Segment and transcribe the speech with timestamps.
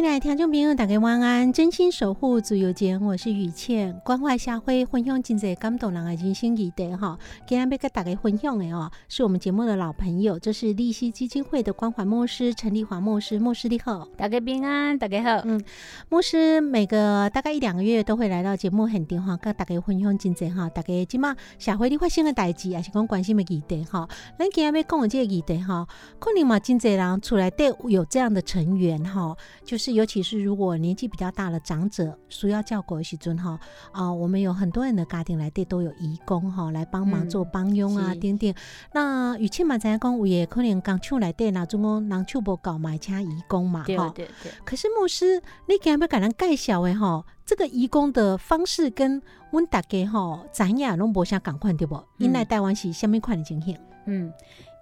[0.00, 1.52] 亲爱的听众朋友，大家晚安！
[1.52, 7.18] 真心守护自由间，我是雨倩，关怀社会，分享真济感动人的人生议题哈。
[7.46, 15.42] 今天要跟大家分享的哦，是我们节目的老朋友，这是利息基金会的关怀牧师陈立华牧师，牧师你好，大家平安，大家好。
[15.44, 15.62] 嗯，
[16.08, 24.08] 牧师每个大概一两个月都会来到节目现场哈，跟大家分享真济哈，大家今嘛社会里发生的代志，也是讲关心的议题哈。
[24.38, 25.86] 咱今天要讲的这个议题哈，
[26.18, 33.58] 可能嘛真济人出来对有这样的成员哈，就是尤其是如果年纪比较大的长者需要照顾的时阵哈，
[33.92, 38.54] 啊，我们有很多人的家庭来对都有义工哈，来帮忙嗯做帮佣啊，是等等。
[38.92, 44.12] 那与其嘛知影讲有也可能工厂内底那总讲人手无够嘛，请义工嘛对哈。
[44.14, 49.20] 对对，可是牧师，你今日要给人介绍的吼，这个义工的方式跟
[49.50, 52.02] 阮大家吼咱也拢无啥共款对不？
[52.18, 53.78] 因来台湾是虾米款的情形？
[54.06, 54.32] 嗯，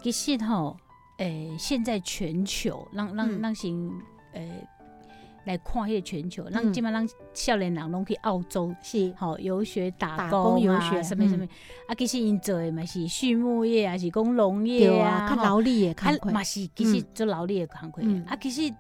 [0.03, 0.77] 其实吼，
[1.19, 3.91] 诶、现在全球让让嗯让行
[4.33, 4.67] 诶
[5.49, 6.73] 来看迄个全球，让嗯。
[6.73, 8.75] 基本上少年人拢去澳洲。
[8.83, 9.13] 是。
[9.17, 11.45] 吼，游学打打工游学嗯什么什么，
[11.89, 18.23] 啊，其实因做诶嘛是畜牧业啊，是讲农业对啊，啊，较劳力诶啊嘛是其实做劳力诶工课嗯。
[18.27, 18.73] 啊，其实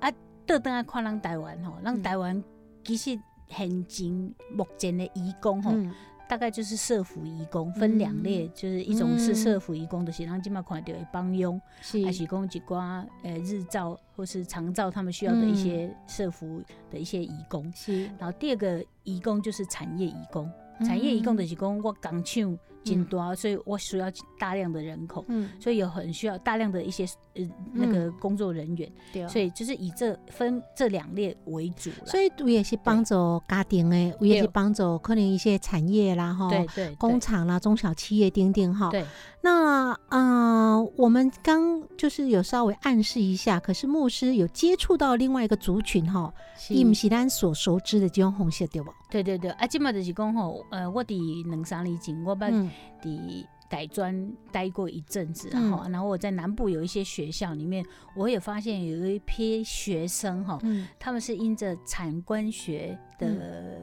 [0.00, 0.10] 啊，
[0.44, 2.02] 倒转来看咱台湾吼，咱嗯。
[2.02, 2.42] 台湾
[2.84, 3.18] 其实
[3.48, 5.92] 现今目前诶义工吼，嗯
[6.28, 9.34] 大概就是社服义工，分两类，就是一种是嗯。
[9.34, 12.04] 社服义工，的是咱今嘛看到的帮佣，是。
[12.04, 17.72] 还是讲一寡呃日照或是长照他们需要的一些社服的一些义工。
[17.74, 18.04] 是。
[18.18, 20.50] 然后第二个义工就是产业义工，
[20.80, 24.06] 产业义工的是讲我工厂真多，所以我需要
[24.38, 25.24] 大量的人口。
[25.28, 32.06] 嗯所以有很需要大量的一些呃那个工作人员，对所以就是以这分这两列为主了。
[32.06, 38.90] 所以我也是帮助家庭的，我也是对帮助可能一些产业啦哈，对对工厂啦、中小企业等等哈。
[38.90, 39.04] 对
[39.40, 48.90] 那呃，我们刚就是有稍微暗示一下，可是牧师有接触到另外一个族群哈，是伊毋是咱所熟知的这种红色对不？
[49.10, 52.70] 对对对，啊，即嘛就是讲吼，呃，我伫两三年前，我捌嗯。
[53.02, 55.70] 伫改专待过一阵子，嗯。
[55.70, 60.86] 然后，然后我在南部有一些学校里面，我也发现有一批学生哈，嗯。
[60.98, 63.80] 他们是因着产官学的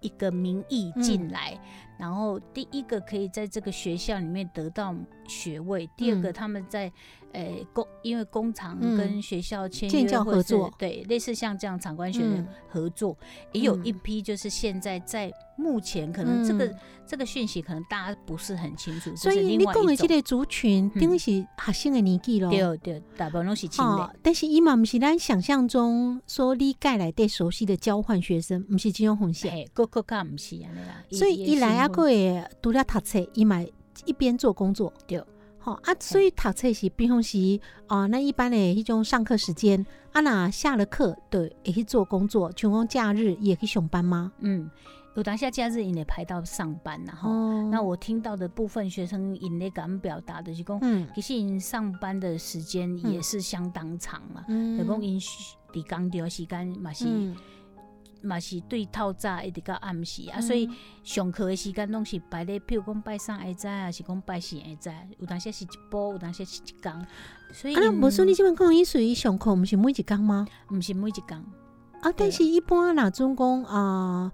[0.00, 1.58] 一个名义嗯进来，
[1.98, 4.94] 然后第一个可以在这个学校里面得到
[5.26, 6.32] 学位，第二个嗯。
[6.32, 6.92] 他们在
[7.32, 13.16] 呃工，因为工厂嗯跟学校签建教合作对，类似像这样场官学的嗯合作，
[13.52, 16.76] 也有嗯一批就是现在在目前可能这个、嗯
[17.10, 19.96] 这个讯息可能大家不是很清楚，所以你讲的。
[19.96, 22.48] 这个族群，嗯等于是学生的年纪咯。
[22.48, 29.52] 对对，大部分都是青年，，但是伊嘛毋是咱想象中说你盖来对熟悉的交换学生，毋是金融红线。
[29.52, 31.04] 嘿，个个较毋是安尼啦。
[31.10, 33.60] 所以伊来啊，个会除了读册，伊嘛
[34.04, 34.92] 一边做工作。
[35.08, 35.20] 对。
[35.62, 37.38] 好、啊，所以读册是比方是
[37.86, 44.32] 啊、那一般的迄种上课时间，啊，那下了课对会去做工作，像讲假日也去上班吗？
[44.38, 44.70] 嗯，
[45.16, 47.68] 有当下假日因会排到上班然后、哦。
[47.70, 51.06] 那我听到的部分学生因咧敢表达的是讲，嗯。
[51.14, 54.78] 其实因上班的时间也是相当长啊，嗯。
[54.78, 57.36] 就讲因需伫工作时间嘛是嗯
[58.22, 60.68] 嘛、是对透早一直到暗时啊，所以
[61.02, 66.92] 上课的时间拢是排咧，譬如讲拜三下早，啊是讲拜四下早，有当时是一波，有当时是一工，
[67.52, 70.46] 所以啊，无说你即边讲伊属于上课，毋是每一工吗？
[70.70, 71.36] 毋是每一工，
[72.00, 74.32] 啊，但是一般若总讲啊，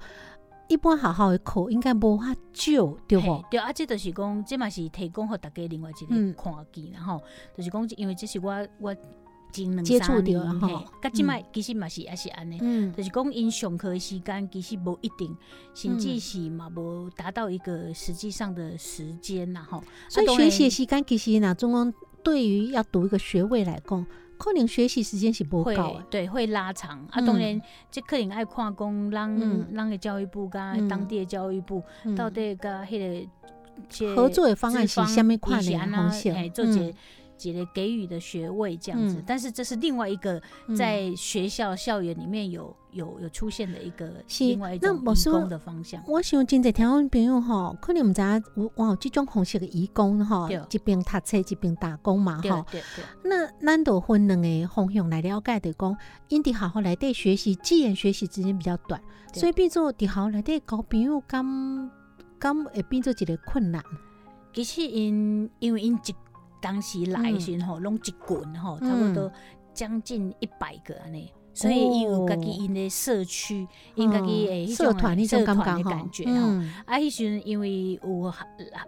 [0.68, 3.36] 一般好好的课应该无法少，对不？
[3.38, 6.32] 嘿对啊，这就是讲，这嘛是提供互大家另外一嗯。
[6.34, 7.22] 个看见然后，
[7.56, 8.94] 就是讲，因为这是我我
[9.50, 10.68] 接触到的吼。
[10.68, 12.58] 嘿，甲即摆其实嘛是也是安尼。
[12.60, 12.92] 嗯。
[12.94, 15.36] 就是讲，因上课的时间其实无一定，
[15.74, 19.82] 甚至是嘛无达到一个实际上的时间啦吼。
[20.08, 24.06] 所以学习的时间其实哪中央对于要读一个学位来讲，
[24.36, 26.04] 可能学习时间是不会够的。
[26.10, 26.98] 对会拉长。
[27.10, 27.26] 啊，嗯。
[27.26, 27.60] 当然
[27.90, 29.66] 这可能爱看讲，咱嗯。
[29.74, 32.14] 咱的教育部甲嗯当地的教育部嗯。
[32.14, 33.28] 到底甲迄个
[34.14, 36.94] 合作的方案是资下面款的啊方向嘿，做一个
[37.38, 46.02] 嗯一个给予的学位这样子嗯，但是这是另外一个嗯在学校校园里面有有有出现的一个是另外一种义那我说工的方向。
[46.06, 52.64] 我想真侪听众朋友吼，可能毋知影有哇这种方式的义工吼，一边读册一边打工嘛吼。
[52.70, 55.96] 对对，那咱都分两个方向来了解，的讲
[56.28, 58.98] 因伫学校内底学习，既然学习时间比较短，
[59.34, 61.90] 所以变做伫学校内底交朋友，敢
[62.38, 63.84] 敢会变做一个困难。
[64.54, 66.14] 其实因因为因一
[66.66, 69.32] 当时来的时候，拢一群吼，嗯差不多
[69.72, 71.32] 将近一百个安尼。
[71.54, 75.64] 所以伊有家己因的社区，因家己诶迄哦社团迄种社感觉吼。
[75.64, 76.32] 团的感觉吼。
[76.34, 76.72] 嗯。
[76.84, 78.32] 啊，迄时阵因为有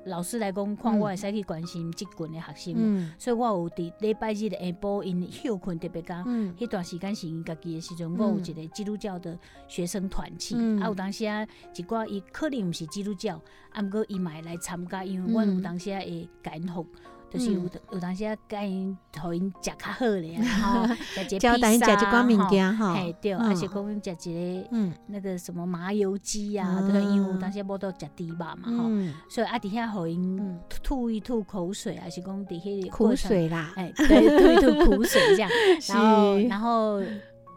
[0.04, 3.12] 老师来讲，看我会使去关心即群的学生，嗯。
[3.16, 6.24] 所以我有伫礼拜日的下晡因休困特别讲。
[6.26, 6.52] 嗯。
[6.58, 9.38] 迄段时间是因家己的时阵，嗯我有一个基督教的
[9.68, 10.82] 学生团体，嗯。
[10.82, 13.40] 啊有当时啊一寡伊可能毋是基督教，
[13.70, 15.54] 啊毋过伊嘛会来参加，因为阮嗯。
[15.54, 16.84] 有当时啊会甲因服。
[17.30, 17.70] 就是有嗯。
[17.92, 24.92] 有当时啊，甲因互因食较好咧， 然后食一个教等伊食一寡物件吼嘿对，嗯啊是讲食一个嗯。
[25.06, 35.50] 那个什么麻油鸡啊，啊对，因为有当时无都食猪肉嘛吼，嗯，所以啊伫遐互因嗯吐一吐口水，还是讲伫迄个苦过程，水啦，哎，对，吐一吐苦水这样，
[35.88, 37.00] 然后然后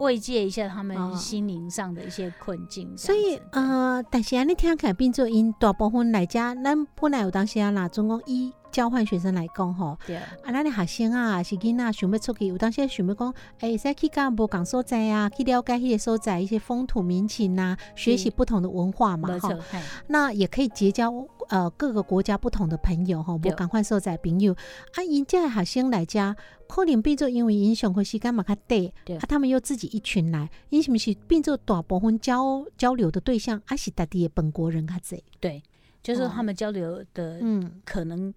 [0.02, 0.84] 慰藉一下他哦。
[0.84, 10.16] 们心灵上的一些困境，所以呃，但是安尼听起来变做因大部分来遮，咱本来有当时啊啦，总共以交换学生来讲吼，对。
[10.16, 19.54] 啊，咱的学生啊，是囡仔想要出去，有当时想要讲，诶、会使去甲无共所在啊，去了解迄个所在一些风土民情呐、学习不同的文化嘛，吼。
[20.08, 21.12] 那也可以结交
[21.52, 24.54] 呃各个国家不同的朋友吼，对无共款所在朋友。
[24.96, 26.36] 啊，因遮的学生来遮，
[26.68, 35.24] 可能变做因为因上课时间嘛较短，对啊，他们又自己一群来，因是不是变做大部分交交流的对象，还是当地的本国人较济？
[35.40, 35.62] 对，
[36.02, 38.34] 就是哦他们交流的嗯可能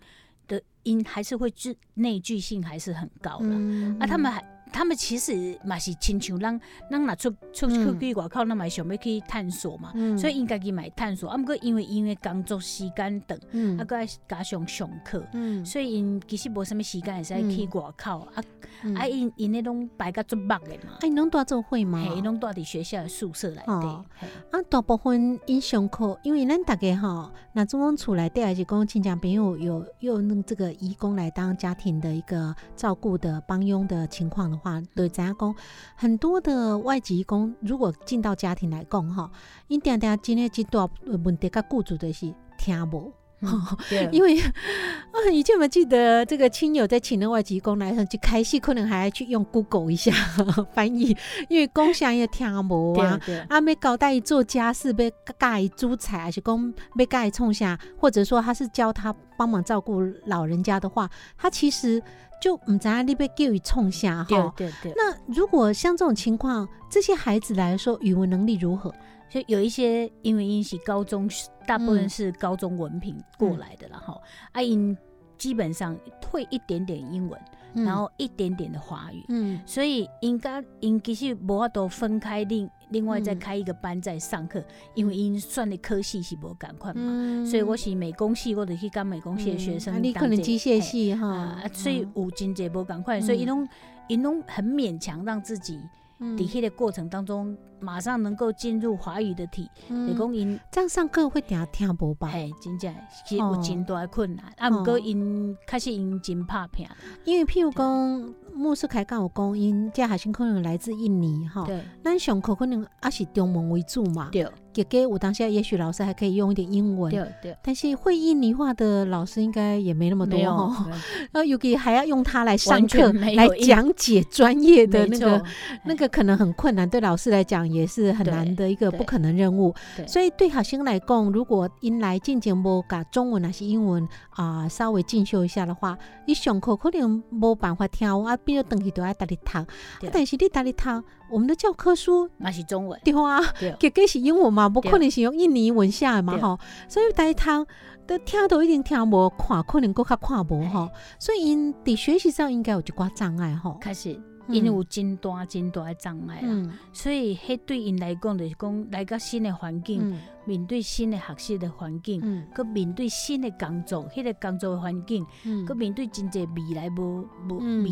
[0.48, 3.46] 的因还是会聚内聚性还是很高的。
[3.48, 4.44] 嗯啊，他们还
[4.74, 6.60] 他们其实嘛是亲像咱
[6.90, 11.28] 咱若出出嗯去外口，咱嘛想要去探索嘛，嗯所以因家己嘛会探索。
[11.30, 18.42] 啊，毋过因为因为工作时间长，嗯啊，爱加上上课，嗯所以因其实无啥物时间会使去外口啊。
[18.82, 22.04] 嗯啊，因因迄拢排甲足密的嘛，啊，因拢住做会吗？
[22.04, 24.04] 嘿，因拢住伫学校的宿舍内哦底。
[24.18, 35.54] 嘿啊，大部分因上课，因为咱逐个吼，那中央出来，第二是讲亲戚朋友有有弄这个义工来当家庭的一个照顾的帮佣的情况的话，对咱讲
[35.94, 39.30] 很多的外籍义工如果进到家庭来讲吼，
[39.68, 40.90] 因定定真诶一大
[41.22, 43.12] 问题甲雇主的是听无。
[43.90, 50.12] 对，因为啊， 以前我们记得这个亲友在请那外籍工来的时候，就开戏可能还要去用 Google 一下
[50.72, 51.16] 翻译，
[51.48, 53.20] 因为讲啥也听无啊。
[53.26, 62.02] 对对啊，没交代伊做家事，被教伊煮菜，还是讲被教伊创啥，或者说他是教他帮忙照顾老人家的话，他其实
[62.40, 64.52] 就唔知影你被叫伊创啥对哈。
[64.56, 68.94] 对对，那如果像这种情况，这些孩子来说，语文能力如何？
[69.34, 71.28] 就有一些因为因是高中，
[71.66, 72.08] 大部分嗯。
[72.08, 74.16] 是高中文凭过来的啦哈，
[74.52, 74.96] 啊因
[75.36, 75.98] 基本上
[76.30, 77.40] 会一点点英文，
[77.74, 79.24] 然后一点点的华语。
[79.28, 79.60] 嗯。
[79.66, 84.62] 所以应该因其实无法度分开另另外再嗯开一个班在上课，
[84.94, 87.44] 因为因算的科系是无赶快嘛，嗯。
[87.44, 91.26] 所以我是美工系，我就去跟美工系的学生你可能机械系哈。
[91.26, 92.22] 啊，，所以嗯。
[92.22, 93.68] 有真济无赶快，所以伊拢
[94.06, 95.80] 伊拢很勉强让自己
[96.18, 96.36] 嗯。
[96.36, 100.08] 伫迄个过程当中马上能够进入华语的体，嗯。
[100.08, 102.30] 就讲因这样上课会定听无吧？
[102.32, 102.94] 哎真正
[103.26, 104.80] 是有真大的困难，啊，哦。
[104.80, 106.86] 毋过因确实因真拍拼，
[107.24, 111.82] 因为譬如讲，牧师开讲有讲，因这学生可能来自印尼哈，对。
[112.02, 114.46] 咱上课可能也是中文为主嘛，对
[114.82, 120.90] 结果有当下也许老师还可以用一点英文，对对，但是会印尼话的老师应该也没那么多哈，
[121.32, 125.42] 后尤其还要用它来上课来讲解专业的那个
[125.84, 129.74] 那个可能很困难，对老师来讲也是很难的一个不可能任务。
[130.06, 139.58] 所以对学生来讲，如果因来进节目，把中文还是英文啊、稍微进修一下的话，你上课可能无办法听啊，比如等于都要搭里读。
[139.58, 139.66] 啊
[140.00, 143.74] 对但是你搭里读，我们的教科书那是中文，对啊，对。
[143.78, 147.66] 给给是英文嘛，嘛，无可能是用印尼文写的嘛吼，所以大家
[148.06, 153.78] 都听都一定听无看，可能更较看无吼，所以因伫学习上应该有一寡障碍吼。
[153.80, 154.12] 开始
[154.46, 154.54] 嗯。
[154.54, 156.72] 因为有真大真大的障碍啦，嗯。
[156.92, 160.20] 所以迄对因来讲就是讲来到新的环境，嗯。
[160.44, 162.20] 面对新的学习的环境。
[162.22, 162.46] 嗯。
[162.54, 165.66] 佮面对新的工作，迄、个工作的环境，嗯。
[165.66, 167.82] 佮面对真侪未来无无嗯。
[167.84, 167.90] 未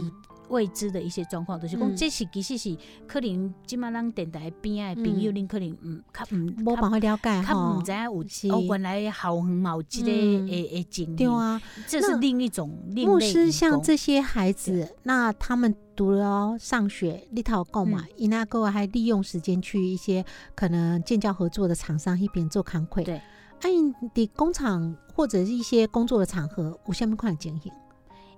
[0.53, 2.77] 未知的一些状况，就是讲，嗯这是其实是
[3.09, 10.49] 可能即马咱电台边仔的朋友，恁、可能嗯较毋无办法了解较吼毋知，影有哦，原来校园嘛有即个嗯。
[10.49, 11.17] 诶诶经历。
[11.17, 11.61] 对，啊。
[11.89, 23.05] 这是另一种另牧类义师像这些孩子，那他们读了上学，你头讲嘛，伊那个还利用时间去一些可能建教合作的厂商一边做康馈。
[23.05, 23.69] 对，啊，
[24.15, 27.73] 你工厂或者是一些工作的场合，有下面款情形？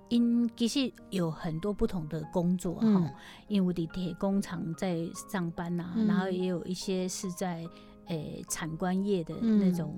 [0.09, 3.09] 因其实有很多不同的工作哈、嗯。
[3.47, 6.07] 因为的铁工厂在上班呐、嗯。
[6.07, 7.67] 然后也有一些是在
[8.07, 9.97] 诶产官业的嗯那种，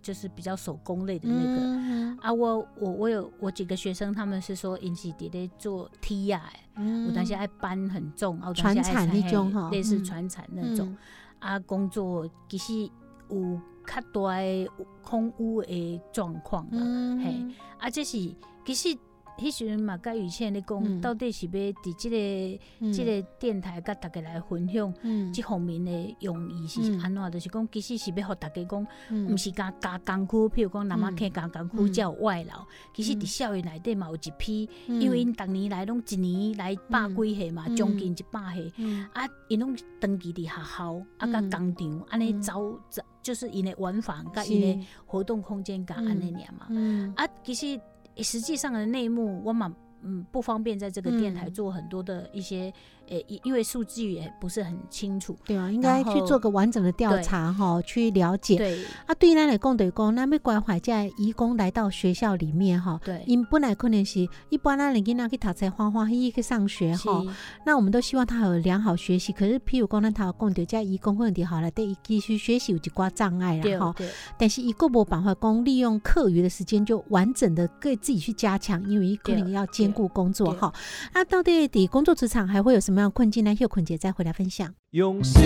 [0.00, 1.60] 就是比较手工类的那个。
[1.60, 2.18] 嗯。
[2.20, 7.06] 啊，我我我有我几个学生，他们是说因是伫咧做 T 啊，嗯。
[7.06, 10.04] 有当时爱搬很重，啊，有当传时爱嘿产那种哈类似嗯。
[10.04, 10.96] 传产那种、
[11.40, 12.90] 啊，工作其实
[13.28, 14.68] 有较大的
[15.02, 16.70] 空屋的状况啦。
[16.72, 17.20] 嗯。
[17.20, 17.54] 嘿。
[17.78, 18.34] 啊，这是
[18.64, 18.96] 其实
[19.38, 21.00] 迄时阵嘛，甲雨倩咧讲，嗯。
[21.00, 22.92] 到底是要伫即、个嗯。
[22.92, 24.92] 即、个电台甲大家来分享。
[25.02, 25.32] 嗯。
[25.32, 27.00] 即方面的用意是嗯。
[27.00, 27.30] 安怎？
[27.30, 29.32] 就是讲，其实是要互大家讲，嗯。
[29.32, 32.66] 毋是加加工区，譬如讲南马溪加工区才有外劳。
[32.92, 37.76] 其实伫校园内底嘛有一批，因为因逐年来拢一年来百几岁嘛，嗯。
[37.76, 38.72] 将近一百岁。
[38.76, 39.08] 嗯。
[39.12, 42.42] 啊，因拢长期伫学校，啊，甲嗯工厂安尼嗯。
[42.42, 46.66] 走走，就是因的玩法，甲因的活动空间，甲安尼尔嘛。
[46.70, 47.12] 嗯。
[47.16, 47.80] 啊，其实
[48.22, 49.72] 实际上的内幕，我蛮
[50.02, 51.52] 嗯不方便在这个电台嗯。
[51.52, 52.72] 做很多的一些，
[53.08, 55.36] 诶、因因为数据也不是很清楚。
[55.44, 58.56] 对啊，应该去做个完整的调查哈，去了解。
[58.56, 67.24] 对啊，对咱来讲，就是讲，咱要关怀在义工来到学校里面哈，对，因本来可能是一般咱的囡仔去读册欢欢喜喜去上学哈，
[67.64, 69.32] 那我们都希望他有良好学习。
[69.32, 73.94] 可是，譬如讲，咱头讲到这义工可能伫好了，对继续学习有一寡障碍对啦哈。
[73.96, 80.72] 对但是，伊个无办法讲利用课余的时间就完整的给自己去加强，因为伊可能要兼顾工作哈。
[81.14, 83.54] 那到底伫工作职场还会有什么样的困境呢？
[83.54, 84.74] 休困姐再回来分享。
[84.90, 85.42] 用心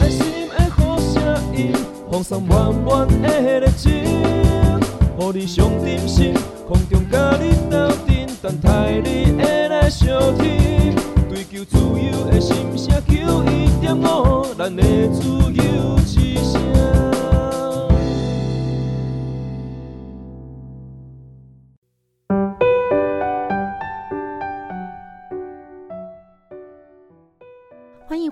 [0.00, 1.22] 爱心的好声
[1.56, 1.72] 音，
[2.10, 3.92] 放送满满的热情，
[5.18, 6.34] 互你上点心，
[6.66, 10.94] 空中甲你斗阵，等待你的来相听。
[11.28, 15.65] 追求自由的心声，求一点五，咱的自由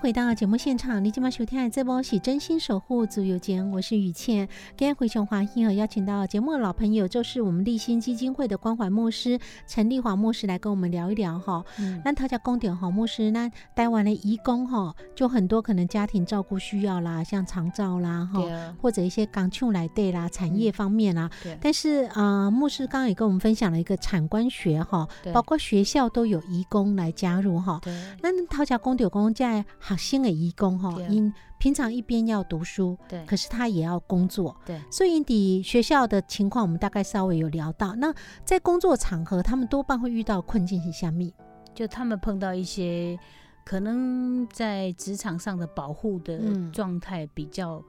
[0.04, 4.46] 回到节目现场，你今晚收听的这波是真心守护足友间，我是雨倩。
[4.76, 11.64] 今天回熊华欣和邀请到节目的老朋友，就是我们立新基金会的关怀牧师陈立华牧师来跟我们聊一聊哈。
[11.78, 21.30] 嗯那他家公点哈，牧师那待完了义工哈，就很多可能家庭照顾需要啦，像长照啦哈，啊或者一些港庆来对啦，产业方面啦。
[21.42, 27.80] 对但是呃，牧师刚刚也跟我们分享了一个产官学哈，对包括学校都有义工来加入哈。
[27.82, 29.64] 对那头家公点公在
[29.96, 33.24] 学生的义工哈因平常一边要读书，对。
[33.24, 34.80] 可是他也要工作，对。
[34.90, 37.94] 所以底学校的情况我们大概稍微有聊到。
[37.94, 41.32] 那在工作场合，他们多半会遇到困境是虾米？
[41.74, 43.18] 就他们碰到一些
[43.64, 46.70] 可能在职场上的保护的嗯。
[46.70, 47.82] 状态比较、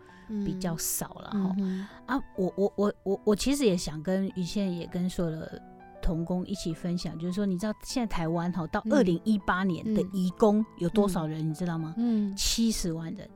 [0.46, 5.62] 比较少了哈、嗯啊，我我我我我其实也想跟于倩也跟所有的
[6.06, 8.94] 同工一起分享，就是说，你知道现在台湾哈到嗯。
[8.94, 11.96] 二零一八年的嗯移工有多少人，你知道吗？
[11.98, 13.28] 嗯，七十万人，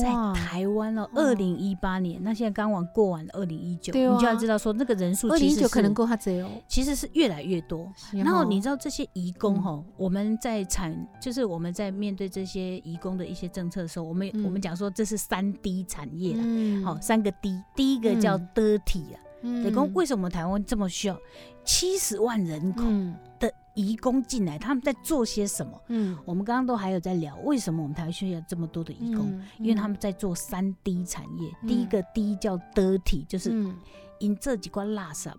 [0.00, 1.10] 在，台湾哦，哦。
[1.16, 7.90] 二零一八年，那现在刚完过完二零一九，你就要知道说那个人数二零一九可能够他只有，其实是越来越多。
[8.12, 9.62] 然后你知道这些移工嗯。
[9.62, 14.44] 哈，我们在产就是我们在面对这些移工的一些政策的时候，我们嗯。
[14.44, 16.84] 我们讲说这是三 D 产业啦，嗯。
[16.84, 18.48] 好，三个 D，第一个叫嗯。
[18.54, 21.18] dirty 啊，嗯等于为什么台湾这么需要
[21.64, 23.14] 七十万人口嗯。
[23.38, 25.80] 的移工进来，他们在做些什么？
[25.88, 26.16] 嗯。
[26.24, 29.26] 我们刚刚都还有在聊，为什么我们台湾需要这么多的移工？
[29.30, 31.68] 嗯因为他们在做三 D 产业，嗯。
[31.68, 33.76] 第一个 D 叫 dirty，就是嗯。
[34.18, 35.30] 因这几块垃圾。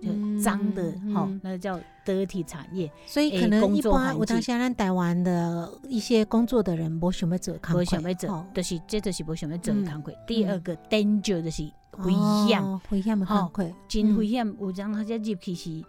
[0.00, 9.74] 就嗯脏的，哈、嗯那叫 dirty 产业，所以可能一般我当境现在台湾的一些工作的人，我想要做工无作，想要做吼，就是这就是无想要做。
[10.24, 11.68] 第二个 danger 就是
[12.04, 12.12] 危
[12.46, 13.50] 险，哦危险的吼，
[13.88, 14.46] 真危险。
[14.60, 15.84] 有人他只入去是，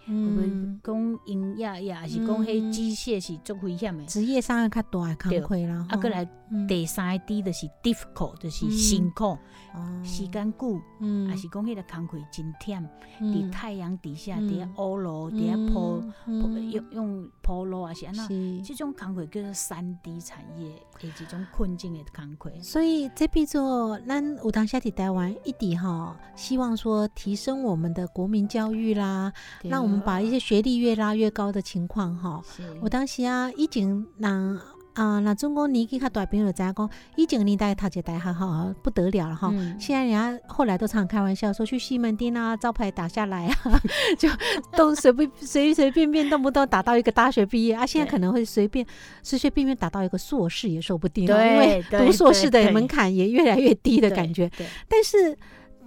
[0.83, 4.05] 讲营业也，还是讲迄嗯机械是足危险的。
[4.05, 6.01] 职业伤害较大的工课啦，啊，吼。
[6.01, 6.67] 过来嗯。
[6.67, 9.37] 第三个 D 就是 difficult，就是嗯辛苦，
[9.73, 10.01] 哦。
[10.03, 11.27] 时间久，嗯。
[11.29, 12.83] 还是讲迄个工课真忝，
[13.19, 13.33] 嗯。
[13.33, 14.47] 伫太阳底下，嗯。
[14.47, 16.41] 伫咧乌路，伫咧铺嗯。
[16.41, 18.27] 铺用用铺路啊，是安那。
[18.27, 22.51] 是这种工课叫做三 D 产业的一种困境的工课。
[22.61, 32.39] 所以这批做咱有当下伫台湾一直哈，希望说提升我们的国民教育啦，让我们把一些学历越拉越高的情况哈。
[32.55, 34.59] 是有当时啊，以前人
[34.93, 39.49] 啊，那中国年纪较大朋友就知影讲，以前年代读一个大学哈不得了了哈。
[39.53, 43.81] 嗯现在人家后来都常开玩笑说去西门町啊，招牌打下来啊，
[44.17, 44.27] 就
[44.75, 47.85] 都随便随随便便动不动打到一个大学毕业啊。
[47.85, 48.85] 现在可能会随便
[49.23, 54.49] 随随便便打到一个硕士也说不定因为读硕士的门槛也越来越低的感觉。
[54.57, 55.37] 对但是，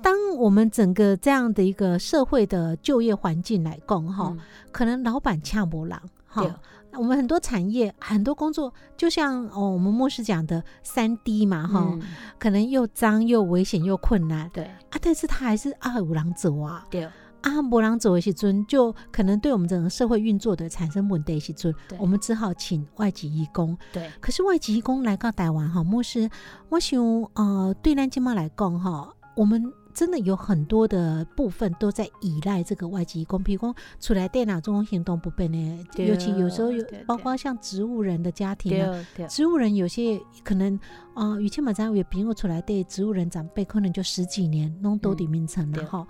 [0.01, 4.39] 当我们整个这样的一个社会的就业环境来讲哈，嗯
[4.71, 6.01] 可能老板抢不狼
[6.35, 6.61] 对哈。
[6.93, 12.03] 我们很多产业、很多工作，就像哦，我们牧师讲的三低嘛，哈、嗯
[12.39, 17.13] 可能又脏又危险又困难对啊，但是他还是啊有人走啊，对啊
[17.71, 23.77] 无人走的时尊，就可能对我们整个社会运作的产生问题的时阵对，我们只好请外籍义工。
[23.93, 26.31] 对可是外籍义工来到台湾哈，牧师，
[26.69, 27.01] 我想
[27.35, 40.79] 呃，对咱今嘛来讲哈，我们真的有很多的部分都在依赖这个外籍义工，比如说出来电脑中行动不便呢，尤其有时候有包括像植物人的家庭啊，植物人有些可能
[41.15, 45.85] 啊，以前嘛，咱有朋友出来对植物人长辈可能就十几年弄都底名称了对。
[45.85, 46.07] 哈。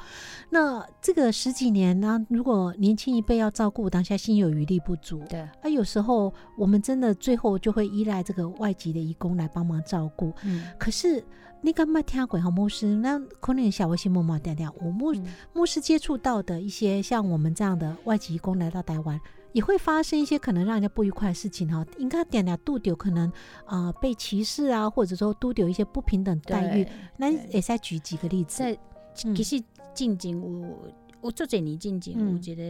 [0.50, 10.32] 那这个十几年呢，如果年轻一辈要照顾，当下心有余力不足，对，啊，有时候我们真的最后就会依赖这个外籍的义工来帮忙照顾。
[10.44, 10.64] 嗯。
[10.78, 11.24] 可是
[11.64, 12.86] 你敢捌听过好牧师？
[12.96, 19.20] 那可能小微信默默点点，我牧嗯牧师接触到的一些像我们这样的外籍工来到台湾，
[19.52, 21.86] 也会发生一些可能让人家不愉快的事情哈。
[21.98, 23.28] 应该点点度丢可能
[23.64, 26.86] 啊、呃被歧视啊，或者说都丢一些不平等待遇。
[27.16, 28.58] 那对也再举几个例子。
[28.58, 28.72] 在
[29.24, 29.62] 嗯其实
[29.94, 32.38] 进前有我做这年进前嗯。
[32.44, 32.62] 有一个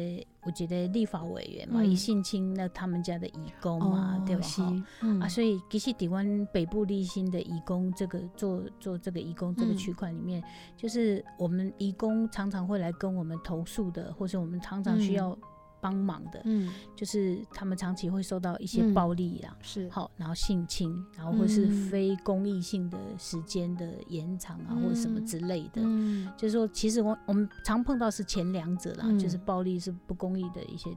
[0.44, 1.90] 有一个立法委员嘛，嗯。
[1.90, 4.43] 伊性侵了他们家的义工嘛，对吧？
[4.43, 4.62] 是
[5.00, 5.19] 嗯。
[5.21, 10.43] 啊，所以其实台湾北部立新的义工这个做做这个义工这个嗯区块里面，
[10.76, 15.17] 就是我们义工常常会来跟我们投诉的，或是我们常常需嗯。
[15.17, 15.38] 要
[15.82, 16.73] 帮忙的，嗯。
[16.97, 18.95] 就是他们长期会受到一些嗯。
[18.95, 19.54] 暴力啦。
[19.60, 19.88] 是。
[19.90, 21.90] 好，然后性侵，然后或是嗯。
[21.90, 25.82] 非公益性的时间的延长啊，或者什么嗯之类的。
[25.82, 26.32] 嗯。
[26.36, 29.18] 就是说，其实我我们常碰到是前两者啦，嗯。
[29.18, 30.88] 就是暴力是不公益的一些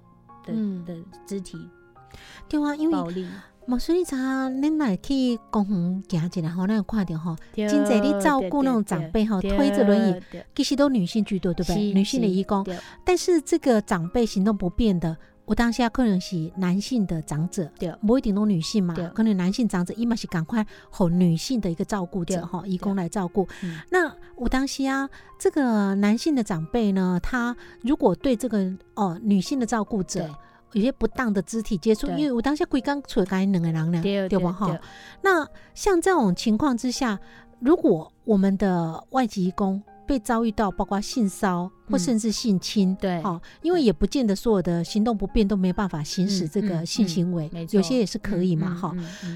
[0.46, 0.86] 的、嗯。
[0.86, 0.96] 的
[1.26, 1.58] 肢体
[2.48, 2.96] 对啊，因为
[3.68, 4.16] 莫所以查
[4.50, 10.22] 恁来去公园行一下吼，咱有看到吼，真真侪你照顾那种长辈吼，推着轮椅，
[10.54, 11.94] 其实都女性居多，对不对？
[11.94, 12.66] 女性的义工，
[13.04, 17.92] 但是这个长辈行动不便的，我当下可能是男性的长者，对。
[18.06, 23.48] 不一定都女性嘛对，可能男性长者伊嘛是赶快吼女性的一个照顾者对哈，义工来照顾。
[23.64, 23.80] 嗯。
[23.90, 30.32] 那我当时啊，这个男性的长辈呢，他如果对这个哦女性的照顾者对。
[30.76, 34.52] 有些不当的肢体接触，因为我当下鬼刚出来两个人呢，对对吧？
[34.52, 34.78] 哈，
[35.22, 37.18] 那像这种情况之下，
[37.62, 42.00] 如果我们的外籍工被遭遇到包括性骚或嗯。
[42.00, 43.22] 甚至性侵，对。
[43.22, 48.96] 好、因为也不见得所有的行动不便都没办法行使嗯这个性行为，有些也是可以嘛，嗯哈、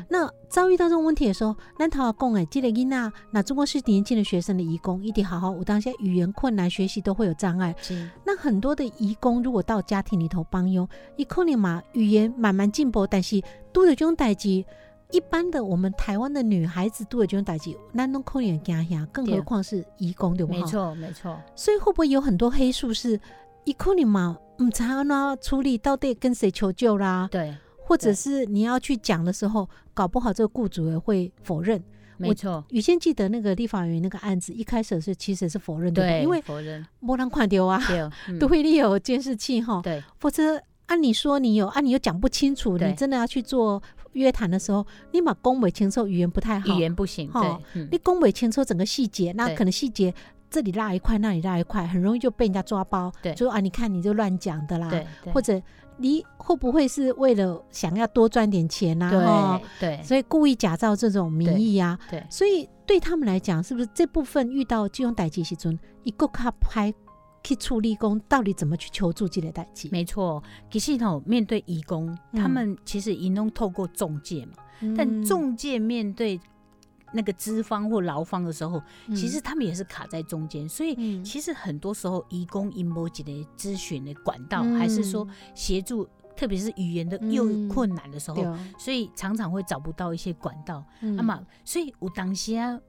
[0.10, 7.75] 那遭遇到这种问题的时候，咱头讲诶，这个囡仔，那中国是年轻的学生的义工，一定好好，我当下语言困难，学习都会有障碍。
[7.82, 8.10] 是。
[8.25, 14.63] 那很多的义工如果到家庭里头帮佣，一可能嘛语言慢慢进步，但是都有这种代志，
[15.12, 20.63] 一般的我们台湾的女孩子都有这种代志，咱都可能惊吓，更何况是义工对不没？
[20.63, 23.19] 错没错，所以会不会有很多黑数是
[23.63, 27.28] 伊可能嘛唔知道那处理，到底跟谁求救啦？
[27.32, 31.84] 对，或者是你要去讲的时候，搞不好这个雇主也会否认。
[32.17, 37.82] 没错，宇先记得那个立法委员那个案子，一开始是其实是否认的，对，因为否认，没人看丢啊，
[38.38, 40.04] 都会立有监视器哈，对。
[40.19, 42.89] 否则按你说你有，按你又讲不清楚，对。
[42.89, 43.82] 你真的要去做
[44.13, 47.88] 约谈的时候，你把恭维清楚，语言不太好，语言不行，好对，嗯。
[47.91, 50.13] 你恭维清楚整个细节，那可能细节
[50.50, 53.34] 这里拉一块，那里拉一块，很容易就被人家抓包，对。
[53.34, 55.34] 就说啊，你看你就乱讲的啦，对，对。
[55.34, 55.62] 或者
[55.98, 59.62] 你会不会是为了想要多赚点钱呐、啊？
[59.80, 60.04] 对对。
[60.04, 66.93] 所以故意假造这种名义啊，对所以对他们来讲，是不是这部分遇到金融代际时阵，一个卡拍
[67.43, 69.89] 去处理工，到底怎么去求助这类代际？
[69.91, 70.43] 没错。
[70.69, 72.41] 其实吼，面对义工，嗯。
[72.41, 74.54] 他们其实也能透过中介嘛，
[74.97, 76.39] 但嗯中介面对
[77.12, 79.15] 那个资方或劳方的时候，嗯。
[79.15, 81.23] 其实他们也是卡在中间，所以嗯。
[81.23, 84.75] 其实很多时候，移工因波级的咨询的管道，嗯。
[84.75, 87.69] 还是说协助，特别是语言的又嗯。
[87.69, 90.84] 困难的时候，所以常常会找不到一些管道。
[91.02, 91.17] 嗯。
[91.17, 92.80] 啊嘛，所以我当时啊，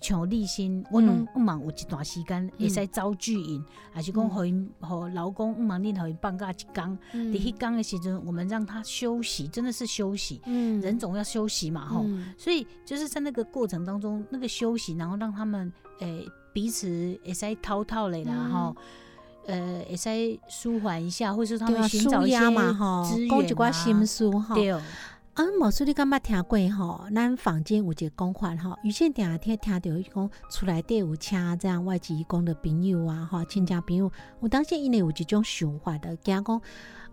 [0.00, 4.30] 像立新，我拢毋忙有一段时间会使招巨营，还是讲嗯。
[4.30, 7.32] 互因互老公毋忙恁互因放假一工，嗯。
[7.32, 10.80] 伫迄工的时阵，我们让他休息，真的是休息，嗯。
[10.80, 12.02] 人总要休息嘛，吼。
[12.04, 12.32] 嗯。
[12.36, 16.88] 所以就是在那个过程当中，那个休息，然后让他们诶、彼此
[17.24, 18.50] 会使滔滔嘞啦，嗯。
[18.50, 18.76] 吼、
[19.46, 24.54] 呃，会使舒缓一下，或是他们寻找一些舒压嘛吼，资源讲一寡啊心事吼。
[24.54, 24.72] 对，
[25.38, 27.04] 啊，莫叔，你敢捌听过吼？
[27.14, 34.10] 咱坊间有一个讲法吼，以前定下听听到讲厝内底有请这样外籍义工的朋友啊，吼，亲戚朋友，
[34.42, 36.60] 有当时因为有一种想法的，惊讲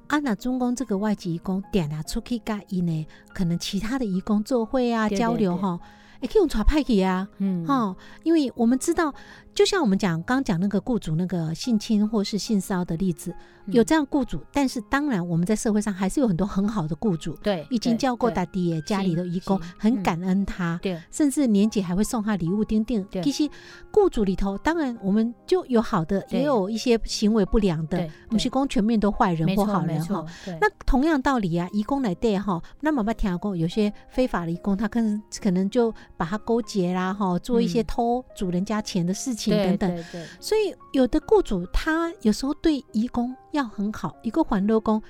[0.07, 5.79] 啊，那总讲这个外籍义工点啊出去甲因呢，可能其他的义工做会啊交流吼，
[6.19, 7.29] 会去用带派去啊。
[7.38, 9.13] 嗯，吼，因为我们知道，
[9.55, 13.33] 就像我们讲刚讲那个雇主那个性侵或是性骚扰的例子，
[13.67, 13.85] 有嗯。
[13.85, 23.01] 这样雇主，但是当然我们在社会上还是有很多很好的雇主，对，已经对叫过对大弟耶家里的义工很感恩他，对，甚至年节还会送他礼物丁丁。
[23.05, 23.23] 对。
[23.23, 23.49] 其实
[23.91, 30.25] 雇主里头，当然我们就有好的，也有一些行为不良的对，不是讲全面都坏人或好人哈
[30.59, 37.85] 那同样道理啊，义工来对哈，那么把听过有些非法的义工，他可能可能就把他勾结啦哈，做一些嗯。
[37.85, 39.95] 偷主人家钱的事情对等等。
[39.95, 45.01] 对对，所以有的雇主他有时候对义工要很好，一个环乐工，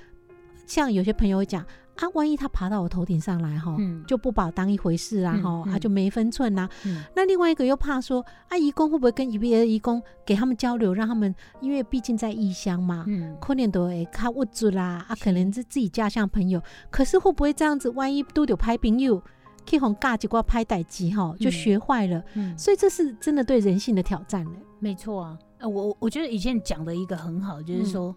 [0.66, 1.64] 像有些朋友讲
[1.96, 3.74] 啊，万一他爬到我头顶上来哈。
[3.78, 17.88] 嗯，就不把我当一回事啊，嗯哈、他嗯就没分寸啦、嗯那另外一个又怕说，啊，义工会不会跟别的义工给他们交流，让他们，因为毕竟在异乡嘛，嗯，可能都会看物质啦，啊，可能是自己家乡朋友，可是会不会这样子？
[17.90, 19.22] 万一都有拍朋友，
[19.66, 24.52] 去红尬几挂拍代机哈，就学坏了，嗯，所以这是真的对人性的挑战了。
[24.78, 28.14] 没错啊，呃，我我觉得以前讲的一个很好，就是说，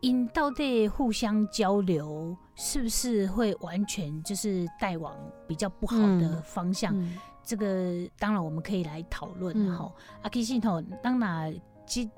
[0.00, 5.14] 因到底互相交流是不是会完全就是带往
[5.46, 6.96] 比较不好的方向？
[6.96, 9.92] 嗯这个当然我们可以来讨论哈。
[10.22, 11.52] 啊，其实吼，当然
[11.84, 12.08] 节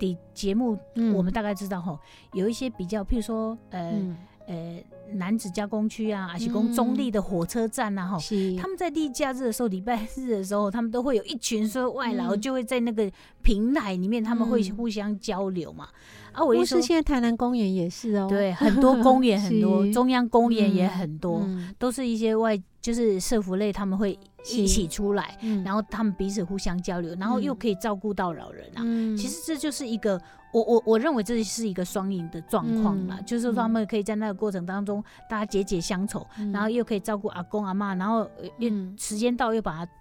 [0.00, 1.96] 的节目嗯我们大概知道哈，
[2.32, 4.16] 有一些比较，譬如说呃嗯，
[4.48, 4.82] 呃
[5.14, 6.72] 男子加工区啊，还是讲嗯。
[6.72, 8.18] 中立的火车站啊哈。
[8.18, 8.56] 是。
[8.56, 12.40] 他们在例假日的时候，礼拜日的时候，他们都会有一群说外劳，嗯。
[12.40, 13.10] 就会在那个
[13.42, 14.76] 平台里面，他们会嗯。
[14.76, 15.88] 互相交流嘛。
[16.32, 21.72] 啊，我一说或是，现在台南公园也是哦，对，很多公园很多， 中央公园也嗯很多，嗯。
[21.78, 24.18] 都是一些外，就是社服类，他们会
[24.52, 25.62] 一起出来，嗯。
[25.62, 27.56] 然后他们彼此互相交流，然后又嗯。
[27.56, 28.82] 可以照顾到老人啊。
[28.82, 29.16] 嗯。
[29.16, 30.20] 其实这就是一个，
[30.52, 33.24] 我我我认为这是一个双赢的状况啦，嗯。
[33.24, 36.52] 就是说他们可以在那个过程当中，大家解解乡愁，嗯。
[36.52, 38.94] 然后又可以照顾阿公阿妈，然后呃又嗯。
[38.98, 39.92] 时间到又把他，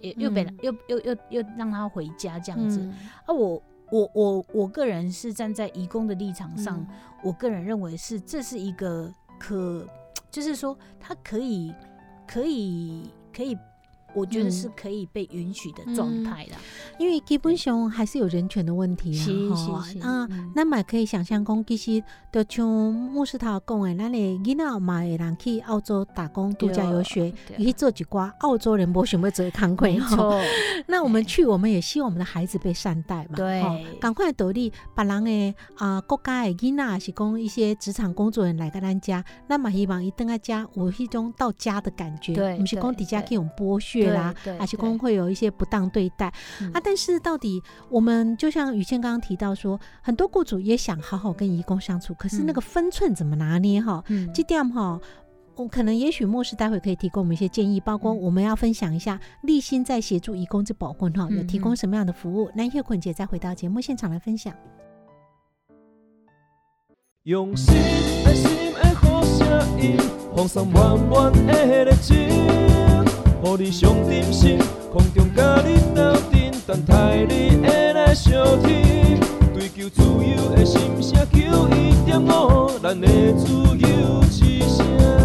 [0.00, 0.58] 又又被嗯。
[0.62, 2.80] 又又又又让他回家这样子。
[2.80, 2.94] 嗯。
[3.26, 6.86] 啊，我我我我个人是站在义工的立场上，嗯。
[7.22, 9.86] 我个人认为是这是一个可，
[10.30, 11.72] 就是说他可以
[12.26, 13.56] 可以可以，
[14.14, 14.52] 我觉得嗯。
[14.52, 16.58] 是可以被允许的状态啦。
[16.98, 20.26] 因为基本上还是有人权的问题是啦，吼是是啊。
[20.30, 20.52] 嗯。
[20.54, 30.16] 咱嘛可以想象讲，其实就像牧师头讲的，咱的囡仔嘛会人去澳洲打工度假游学，去做一寡澳洲人无想要做的工课没吼。
[30.16, 30.40] 错，
[30.86, 33.62] 那我们去，我们也希望我们的孩子被善待嘛，对。
[33.62, 33.76] 吼。
[34.00, 46.80] 赶快独立，把人的啊、国家的囡仔是讲一些职场工作人来到咱家，那么希望一等在家有一种到家的感觉，对不是讲对底下给我们剥削啦，对对还是对讲会有一些不当对待、嗯啊。
[46.82, 54.02] 但是到底我们就像雨倩刚刚提到说，很多雇主也想好好跟义工相处，可是那嗯个分寸怎么拿捏哈？
[54.08, 55.00] 嗯这点哈。
[55.56, 62.50] 我可能也许莫氏待会可以提供我们一些建议，包括嗯我们要分享一下立新在协助义工之保护哈，有嗯提供什么样的服务？
[62.56, 64.52] 那叶坤姐再回到节目现场来分享。
[67.22, 67.72] 用心
[68.26, 69.96] 爱心的好声音，
[70.34, 72.16] 放送满满的热情，
[73.44, 74.58] 予你上点心，
[74.92, 79.20] 空中甲你斗阵，等待你会来相听。
[79.52, 85.23] 追求自由的心声，求一点五，咱的自由之声。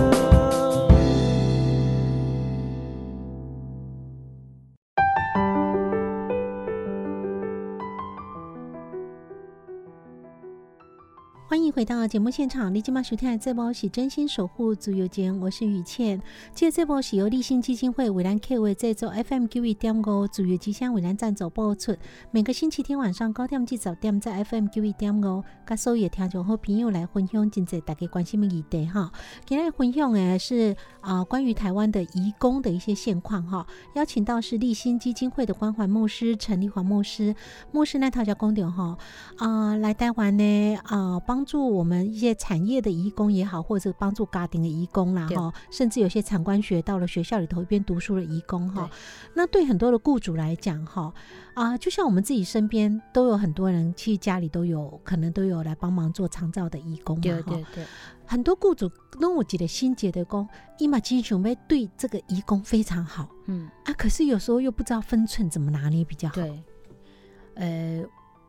[11.79, 16.21] 回到节目现场，你今晚收听的这波是真心守护自由间，我是雨倩。
[16.53, 21.95] 这这波是由立信基金会为咱 K 为制作 FM 九一点五自由之声为咱赞助播出。
[22.31, 29.09] 每个星期天晚上九点至十点，在 FM 九一点五，跟所有听众好朋友来分享真济大家关心的议题哈。
[29.45, 33.65] 今天分享的是啊、关于台湾的移工的一些现况哈。
[33.95, 37.33] 邀请到是立新基金会的关怀牧师陈立华牧师，
[37.71, 38.97] 牧师呢他叫公点哈
[39.37, 45.37] 啊、来台湾呢啊、帮助我们一些产业的移工也好，或者帮助家庭的移工啦对。
[45.37, 48.89] 哈，甚至有些产官学到了学校里头一边读书的移工哈。
[49.33, 51.13] 那对很多的雇主来讲哈
[51.53, 57.21] 啊、就像我们自己身边都有很多人，其实家里都有可能都有来帮忙做长照的义工嘛哈。
[57.21, 57.65] 对对。
[57.75, 57.85] 对，
[58.25, 66.35] 很多雇主那我觉得心结的工，伊嘛真想要对这个义工非常好嗯，啊，可是有时候又不知道分寸怎么拿捏比较好。
[66.35, 66.63] 对，
[67.55, 68.05] 呃，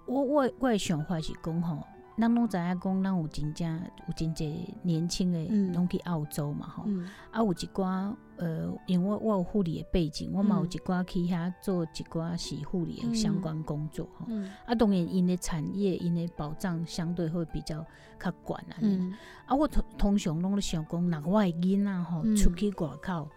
[0.07, 1.83] 我我我的想法是讲吼，
[2.21, 5.73] 咱拢知影讲，咱有真正有真侪年轻的嗯。
[5.73, 7.09] 拢去澳洲嘛吼，嗯。
[7.31, 10.67] 啊有一寡呃，因为我我有护理的背景，我嘛有嗯。
[10.67, 14.27] 一寡去遐做一寡是护理的相关工作吼。
[14.29, 14.51] 嗯。
[14.67, 17.85] 啊，当然，因的产业、因的保障相对会比较
[18.19, 18.77] 较悬啊。
[18.81, 19.15] 嗯。
[19.47, 22.37] 啊，我通通常拢咧想讲，若我的囡仔吼嗯。
[22.37, 23.29] 出去外口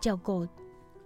[0.00, 0.46] 照顾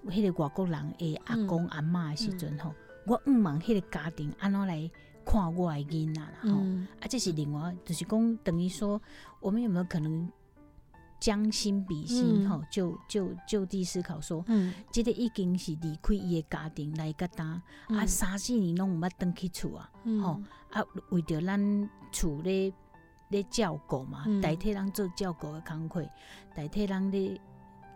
[0.07, 1.47] 迄个外国人的阿嗯。
[1.47, 2.75] 公阿嬷的时阵吼，
[3.07, 4.91] 我毋望迄个家庭安怎来
[5.31, 6.49] 看我的囡仔啦吼。
[6.49, 9.01] 嗯啊，这是另外，就是讲等于说，
[9.41, 10.27] 我们有没有可能
[11.21, 12.49] 将心比心嗯。
[12.49, 14.73] 吼、就就就地思考说，嗯。
[14.91, 19.91] 即、个已经是离开伊的家庭来甲搭，啊，三四年拢毋捌转去厝啊。
[20.05, 20.23] 嗯。
[20.23, 20.41] 吼。
[20.71, 22.73] 啊，为着咱厝咧
[23.29, 24.41] 咧照顾嘛，嗯。
[24.41, 26.09] 代替咱做照顾的工课，
[26.55, 27.39] 代替咱咧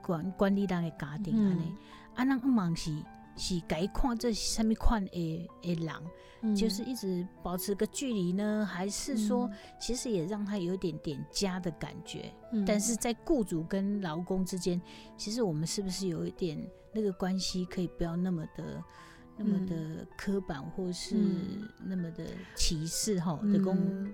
[0.02, 1.76] 管管理咱的家庭安尼、嗯
[2.14, 2.94] 啊，咱毋望是
[3.36, 5.94] 是该看这是什么款的的人，
[6.42, 6.54] 嗯。
[6.54, 12.32] 就是一直保持个距离呢，还是说，其实也让他有一点点家的感觉？
[12.52, 12.64] 嗯。
[12.64, 14.80] 但是在雇主跟劳工之间，
[15.16, 16.58] 其实我们是不是有一点
[16.92, 18.82] 那个关系可以不要那么的？
[19.34, 21.66] 那么的刻板，或是嗯。
[21.82, 23.50] 那么的歧视哈，嗯。
[23.50, 24.12] 的工，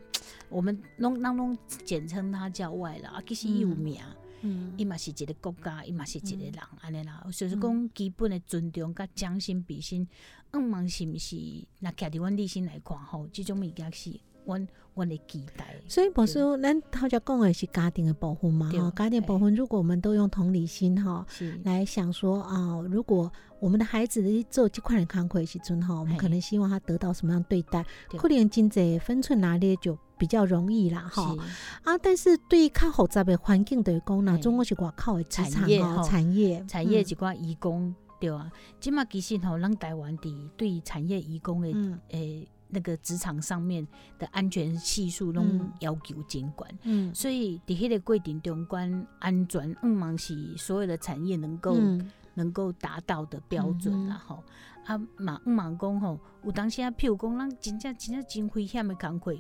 [0.49, 4.28] 我们弄当中简称他叫外劳，啊，其实伊有名，嗯
[4.77, 7.61] 伊嘛是一个国家，伊嘛是一个人，安尼啦，就是嗯。
[7.61, 10.07] 讲基本的尊重甲将心比心，
[10.53, 11.37] 毋望是毋是？
[11.81, 14.19] 若徛伫阮内心来看吼，即种物件是
[14.49, 15.77] 阮阮的期待。
[15.87, 21.25] 所以，博士，咱头先讲的是家庭的部分嘛，对哈，家庭的部分，如果我们都用同理心哈，
[21.65, 23.31] 来想说啊，如果
[23.61, 27.85] 我们的孩子在做这块的康亏时阵哈，我们可能希望他得到什么样对待，
[28.17, 31.37] 可能经济分寸拿捏就比较容易啦哈。
[31.83, 34.41] 啊，但是对于较复杂的环境的讲呢，嘿。
[34.41, 41.99] 中国是外口的职产业产业嗯产业一寡移工，对啊，即嘛其实吼，咱台湾伫对产业移工的嗯。
[42.11, 43.87] 诶、那个职场上面
[44.19, 46.71] 的安全系数嗯拢要求监管。
[46.83, 54.45] 嗯所以伫迄个规定中关安全，毋望是所有的产业能够、嗯能够达到的标准啦吼。
[54.87, 59.35] 啊嘛毋望讲吼，有当时啊，譬如讲咱真正真正真危险的工课，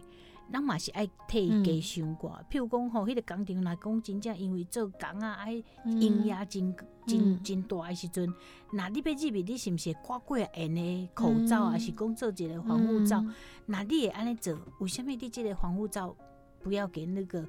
[0.52, 2.42] 咱嘛是爱替伊加想挂。
[2.50, 5.52] 譬如讲吼，迄、个工厂来讲，真正因为做工啊，爱
[5.84, 6.74] 营业真
[7.06, 8.32] 真嗯真大诶时阵，
[8.72, 13.20] 那你要入去，你是毋是会挂过因诶口罩，嗯还是讲做一个防护罩？
[13.20, 13.34] 嗯
[13.66, 16.16] 那你会安尼做，为什么你即个防护罩
[16.62, 17.46] 不要给那个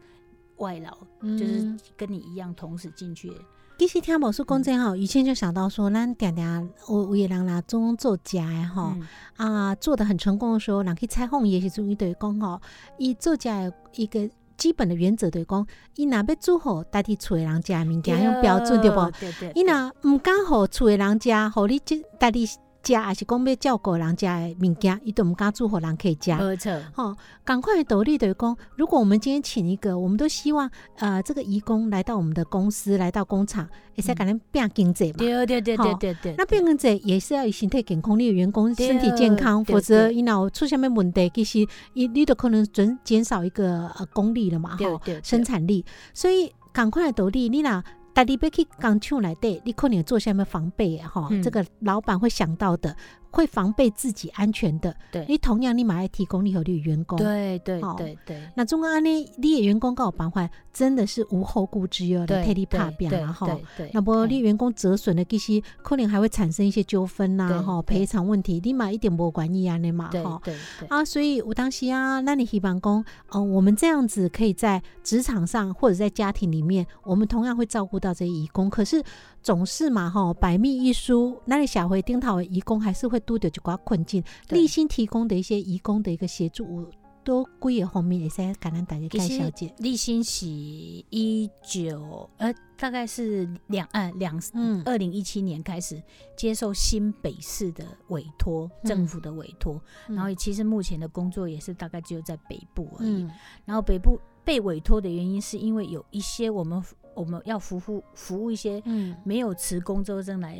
[0.58, 3.36] 外劳，嗯就是跟你一样同时进去的？
[3.80, 9.08] 其实听无说讲真吼，以前就想到说，咱定定有有的人啦，总做食的吼，嗯。
[9.38, 12.62] 啊，做的很成功的时候，人去采访伊的时阵，伊就会讲吼，
[12.98, 15.66] 伊做食的一个基本的原则就是讲，
[15.96, 19.10] 伊若要做好，代替厝的人食的物件，用标准对无？
[19.18, 22.46] 对对，伊若毋敢互厝的人食，互你即代替
[22.84, 26.34] 食，还是讲要照顾人食的物件，伊都毋敢煮互人客食。
[26.36, 35.18] 没错，吼，赶快的道理就是讲，如果我们今天请一个，我们都希望呃这个义工来到我们的公司，来到工厂，也是给咱变经济嘛。
[35.18, 45.86] 对对对对对对，那变经济也是要以身体健康，你的员工身体健康，否则对伊若有出现咩问题，其实你你都可能减减少一个呃功力了嘛，哈，对对生产力。
[46.14, 51.42] 所以赶快的道理，你若大你要去工厂内底，你可能做下面防备的哈，嗯。
[51.42, 52.96] 这个老板会想到的，
[53.32, 54.96] 会防备自己安全的。
[55.12, 57.18] 对你同样你马上提供你和你的员工。
[57.18, 63.48] 对对对对那中国安尼，你的员工告我办法，真的是无后顾之忧的对，替你拍对对扁了哈。
[63.48, 70.42] 对对，那么你员工折损的，其实可能还会产生一些纠纷呐，对哈，赔偿问题，你嘛一点不管意安的嘛，对哈。
[70.44, 78.70] 对对啊，所以我当时啊，那你希望讲，哦、我们这样子可以在职场上或者在家庭里面，我们同样会照顾到这些义工。
[78.70, 79.04] 可是
[79.42, 84.24] 总是嘛，哈，百密一疏，那你小回丁讨的义工还是会拄着一寡困境。
[84.50, 86.92] 立新提供的一些义工的一个协助，有
[87.24, 89.68] 都几个方面会使简单大家介绍者。
[89.78, 96.02] 立新是一九呃，大概是两呃两嗯二零一七年开始
[96.36, 103.24] 接受新北市的委托，政府的委托，嗯然后其实目前的工作也是大概只有在北部而已。
[103.24, 103.32] 嗯
[103.66, 106.82] 然后北部被委托的原因是因为有一些我们
[107.20, 109.16] 我们要服务服务一些嗯。
[109.24, 110.58] 没有持工作证来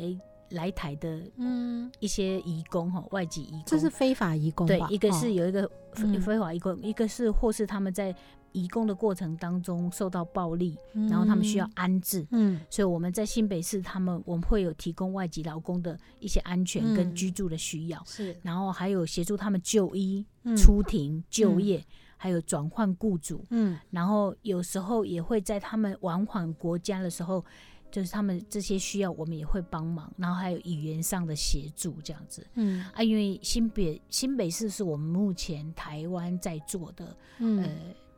[0.50, 5.12] 来台的嗯，一些移工哈，外籍移工，这是非法移工吧？，对一个哦。
[5.12, 5.68] 是有一个
[6.20, 8.14] 非法移工，一个是或是他们在
[8.52, 10.76] 移工的过程当中受到暴力，
[11.08, 12.26] 然后他们需要安置。
[12.32, 12.60] 嗯。
[12.68, 18.36] 所以我们在新北市，他们我们会有提供外籍劳工的一些安全跟嗯居住的需要，是。
[18.42, 20.56] 然后还有协助他们就医、嗯。
[20.56, 21.84] 出庭、就业，
[22.22, 23.46] 还有转换雇主。
[23.48, 27.42] 嗯然后有时候也会在他们往返国家的时候，
[27.90, 30.12] 就是他们这些需要，我们也会帮忙。
[30.18, 37.70] 然后还有语言上的协助这样子嗯啊，因为新北新北市是我们目前台湾在做的，嗯呃，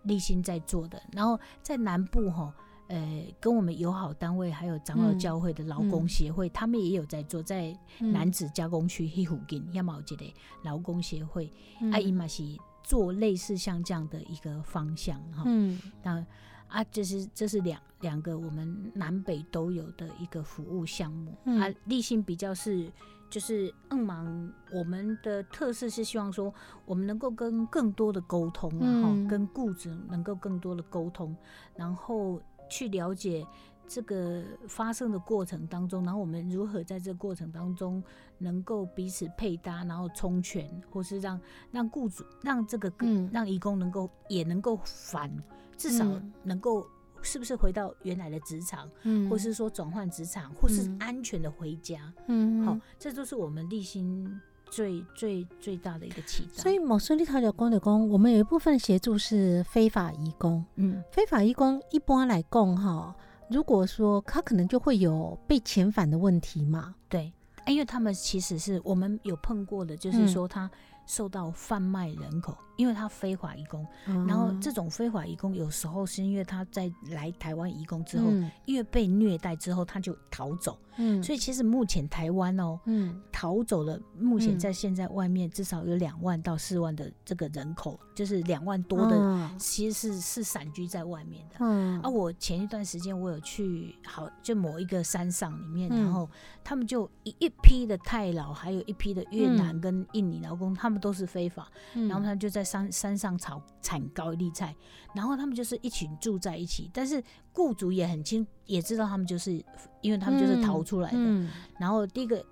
[0.02, 1.00] 立新在做的。
[1.12, 2.52] 然后在南部哈。
[2.88, 10.26] 呃，跟我们友好单位还有长老嗯教会的劳工协会，他们也有在做，在嗯南子加工区迄附近，也嘛有一个
[10.62, 11.50] 劳工协会，
[11.90, 12.44] 啊，伊嗯嘛是
[12.82, 15.42] 做类似像这样的一个方向哈。
[15.46, 16.24] 嗯那
[16.68, 21.68] 啊，这是这是两两个我们南北都有的一个服务项目、嗯啊。
[21.84, 22.90] 立信比较是
[23.28, 26.52] 就是嗯忙，我们的特色是希望说，
[26.86, 31.36] 我们能够跟更多的沟通然后、嗯跟雇主能够更多的沟通，
[31.76, 32.40] 然后
[32.70, 33.46] 去了解。
[33.86, 38.02] 这个发生的过程当中，然后我们如何在这个过程当中
[38.38, 41.40] 能够彼此配搭，然后充权，或是让
[41.70, 45.30] 让雇主让这个嗯让义工能够也能够反
[45.76, 46.86] 至少嗯能够
[47.20, 52.12] 是不是回到原来的职场，嗯或是说转换职场，或是嗯安全的回家。
[52.26, 54.40] 嗯好、这都是我们立心
[54.70, 56.62] 最最最大的一个期待。
[56.62, 60.64] 所以某说你头就讲的工，我们有一部分协助是非法移工。
[60.76, 63.14] 嗯，非法移工一般来讲哈，
[63.52, 66.94] 如果说他可能就会有被遣返的问题嘛。
[67.08, 67.32] 对，
[67.64, 70.70] 啊因为他们其实是我们有碰过的，就是嗯说他
[71.06, 78.50] 受到贩卖人口，因为他非法移工，然后嗯这种非法移工有时候是因为他在来台湾移工之后，嗯。
[78.64, 81.22] 因为被虐待之后他就逃走，嗯。
[81.22, 82.80] 所以其实目前台湾哦。
[82.86, 84.58] 嗯逃走了，目前嗯。
[84.58, 91.56] 在现在外面至少有两万到四万的这个人口，就是两万多的，嗯其实是是散居在外面的。
[91.60, 92.00] 嗯。
[92.00, 96.02] 啊，我前一段时间我有去好就某一个山上里面，嗯。
[96.02, 96.28] 然后
[96.64, 99.80] 他们就一一批的泰老，还有一批的越南嗯。
[99.80, 102.08] 跟印尼劳工，他们都是非法，嗯。
[102.08, 104.74] 然后他们就在山山上炒产高丽菜，
[105.14, 109.62] 然后他们就是一群住在一起，但是雇主也很清也知道他们就是
[110.00, 112.42] 因为他们就是逃出来的，嗯然后第一个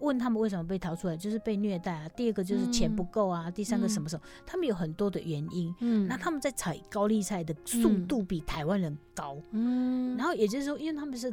[0.00, 5.74] 问他们为什么被逃出来，就是被虐待啊；第二个就是钱不够啊；第三个什么时候，他们有很多的原因。
[5.80, 6.06] 嗯。
[6.06, 10.16] 那他们在采高丽菜的速度比台湾人高，嗯。
[10.16, 11.32] 然后也就是说，因为他们是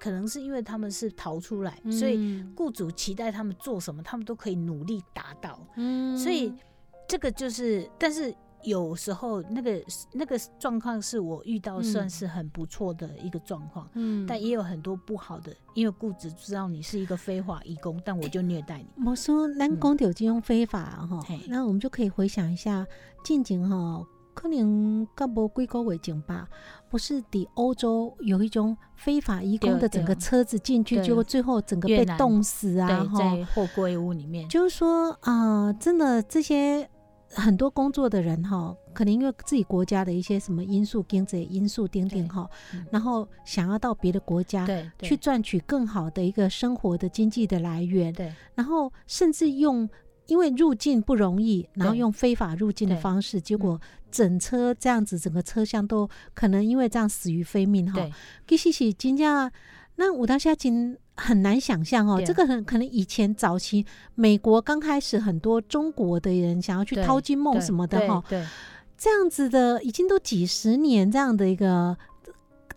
[0.00, 2.52] 可能是因为他们是逃出来，所以嗯。
[2.56, 5.64] 雇主期待他们做什么，他们都可以努力达到。
[5.76, 6.16] 嗯。
[6.18, 6.52] 所以
[7.10, 11.82] 这个就是，但是有时候那个那个状况是我遇到嗯。
[11.82, 13.88] 算是很不错的一个状况。
[13.94, 14.24] 嗯。
[14.28, 18.86] 但也有很多不好的，因为雇主知道你是一个非法义工，但我就虐待你。
[19.04, 22.86] 我说咱讲到这种非法哈嗯，那我们就可以回想一下，
[23.24, 26.46] 近景哈，可能刚无几个月前吧，
[26.88, 31.04] 不是抵欧洲有一种非法移工的整个车子进去，对。
[31.06, 36.88] 结果最后整个被冻死啊，在货柜屋里面，就是说啊、真的这些
[37.30, 44.66] 很多工作的人哈，可能因为自己国家的一些什么因素、经济因素等等哈嗯，然后想要到别的国家
[45.00, 48.32] 去赚取更好的一个生活的经济的来源，对。
[48.54, 49.88] 然后甚至用。
[50.26, 53.88] 因为入境不容易，然后用非法入境的方式，结果嗯。
[54.12, 57.98] 整车这样子，整个车厢都可能因为这样死于非命哈。
[57.98, 58.12] 对。
[58.46, 59.50] 其实是真正，
[59.96, 68.46] 那我当下真很难想象哦，这个很可能以前早期美国刚开始很多中国的人想要去对淘金梦什么的哈，对，对。
[68.96, 71.96] 这样子的已经都几十年这样的一个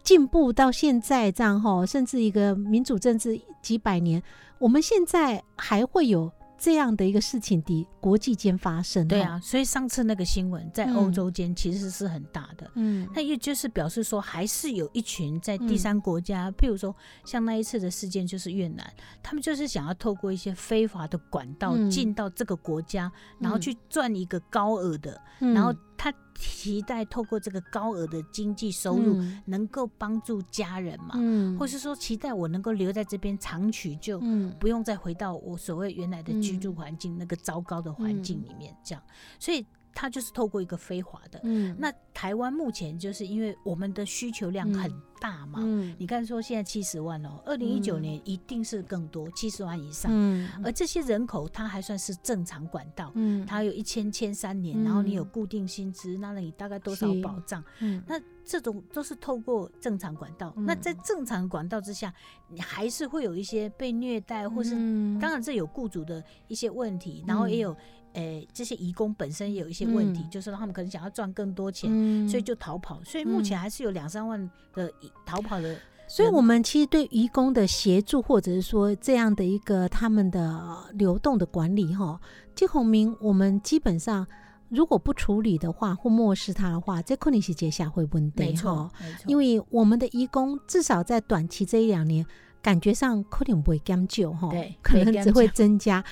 [0.03, 4.21] 进步到现在这样哈，甚至一个民主政治几百年，
[4.59, 6.31] 我们现在还会有
[6.63, 12.71] 这样的一个事情的国际间发生，对，啊，所以上次那个新闻在嗯欧洲间其实是很大的。
[12.75, 13.05] 嗯。
[13.13, 15.77] 那也就是表示说，还是有一群在第嗯。
[15.77, 16.95] 三国家，譬如说
[17.25, 21.91] 像那一次的事件，就是越南，他们就是想要透过一些非法的管道嗯。
[21.91, 23.59] 进到这个国家，然后嗯。
[23.59, 25.53] 去赚一个高额的，嗯。
[25.53, 29.41] 然后他期待透过这个高额的经济收入，嗯。
[29.45, 31.57] 能够帮助家人嘛，嗯。
[31.57, 34.19] 或是说期待我能够留在这边长取就。
[34.21, 34.53] 嗯。
[34.59, 36.75] 不用再回到我所谓原来的居住嗯。
[36.75, 39.03] 环境、那个糟糕的环境里面，这样，
[39.39, 41.39] 所以它就是透过一个非法的。
[41.43, 41.75] 嗯。
[41.77, 45.95] 那台湾目前就是因为我们的需求量很大嘛，嗯。
[45.97, 48.01] 你看说现在七十万哦，二零一九嗯。
[48.01, 50.11] 年一定是更多，七十万以上。
[50.13, 50.49] 嗯。
[50.63, 53.45] 而这些人口，它还算是正常管道，嗯。
[53.45, 57.63] 它有一千千三年，然后你有固定薪资，那你大概多少保障？
[57.79, 58.01] 嗯。
[58.07, 60.53] 那这种都是透过正常管道。
[60.57, 62.13] 那嗯在正常管道之下，
[62.49, 65.17] 你还是会有一些被虐待，或是嗯。
[65.19, 67.75] 当然这有雇主的一些问题，然后也有
[68.13, 73.03] 诶、这些移工本身也有一些问题，嗯就是他们可能想要赚更多钱，嗯所以就逃跑。
[73.03, 74.91] 所以目前还是有两三万的
[75.25, 75.75] 逃跑的。
[76.05, 82.19] 所以，我们其实对移工的协助，或者是说这样的一个他们的流动的管理，哈，
[82.53, 84.27] 金鸿明，我们基本上
[84.69, 92.23] 如果不处理的话，或漠视他的话，这肯定是接下会问题，没错哈，没错，因为我们的移工至少在短期这一两年，
[92.61, 96.03] 感觉上可能不会减旧，哈，对可能只会增加。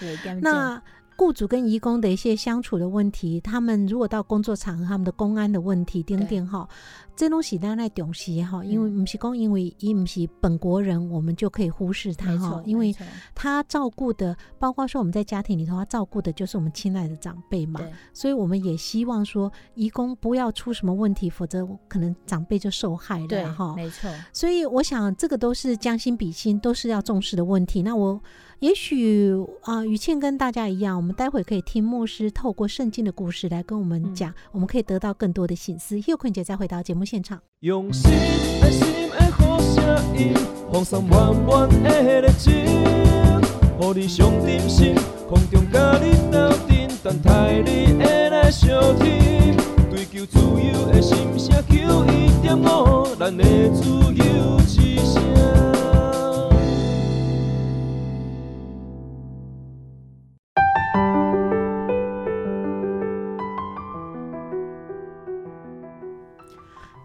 [0.42, 0.82] 那
[1.22, 6.68] 雇主跟移工的一些相处的问题，他们如果到工作场合，他们的公安的问题，等等哈，
[7.16, 12.92] 这东西咱来重视哈，因为嗯不是讲因为伊不是本国人，我们就可以忽视他，，哈因为
[13.36, 17.80] 他照顾的，包括说我们在家庭里头，他照顾的就是我们亲爱的长辈嘛，
[18.14, 23.76] 所以我们也希望说，移工不要出什么问题，否则可能长辈就受害了哈。
[23.76, 27.84] 没错，所以我想，这个都是将心比心，都是要重视的问题。
[27.84, 28.20] 那我
[28.62, 29.34] 也许
[29.64, 36.00] 啊，雨倩跟大家一样，我们待会可以听牧师透过圣经的故事来跟我们嗯讲，我们可以得到更多的醒思。
[36.06, 37.42] 佑坤姐再回到节目现场。
[37.62, 38.12] 用心
[38.62, 39.84] 爱心的好声
[40.16, 40.36] 音，
[40.72, 44.94] 放送满满的热情，予你上点心，
[45.28, 49.58] 空中甲你斗阵，等待你会来相听。
[49.90, 55.04] 追求自由的心声，求一点五，咱的自由之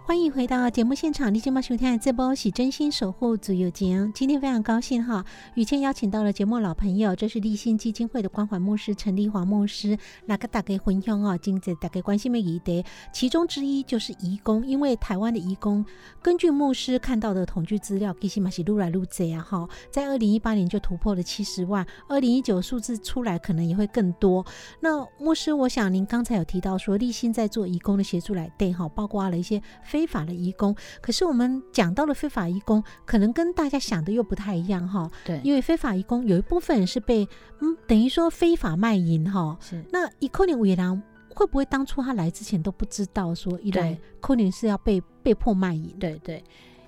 [0.07, 4.09] 欢迎回到节目现场，你今晚收听的这波是真心守护自由节。
[4.14, 5.24] 今天非常高兴哈，
[5.57, 15.84] 雨倩邀请到了节目老朋友，这是立新基金会的关怀牧师陈立华牧师，那个大家分享哦，今日大家关心的议题，其中之一就是移工，因为台湾的移工，
[16.22, 24.46] 根据牧师看到的统计资料，其实嘛是愈来愈多啊哈，在二零一八年就突破了七十万，二零一九数字出来可能也会更多。
[24.78, 29.61] 那牧师，我想您刚才有提到说，立新在做移工的协助来对哈，包括了一些
[29.97, 30.76] 非法的移工。
[31.01, 37.26] 可是我们讲到了非法移工，可能跟大家想的又不太一样哈，对，因为非法移工有一部分人是被
[37.61, 39.57] 嗯，等于说非法卖淫哈。
[39.59, 41.03] 是那以扣年尾郎
[41.34, 45.97] 会不会当初他来之前都不知道说一来对扣年是要被被迫卖淫？
[45.99, 46.44] 对对。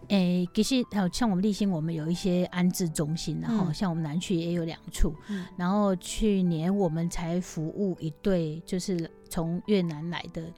[0.09, 10.51] 诶、其实还有像我们立新，我们有一些安置中心，然后嗯像我们南区也有两处，嗯然后去年我们才服务一对，就是从越南来的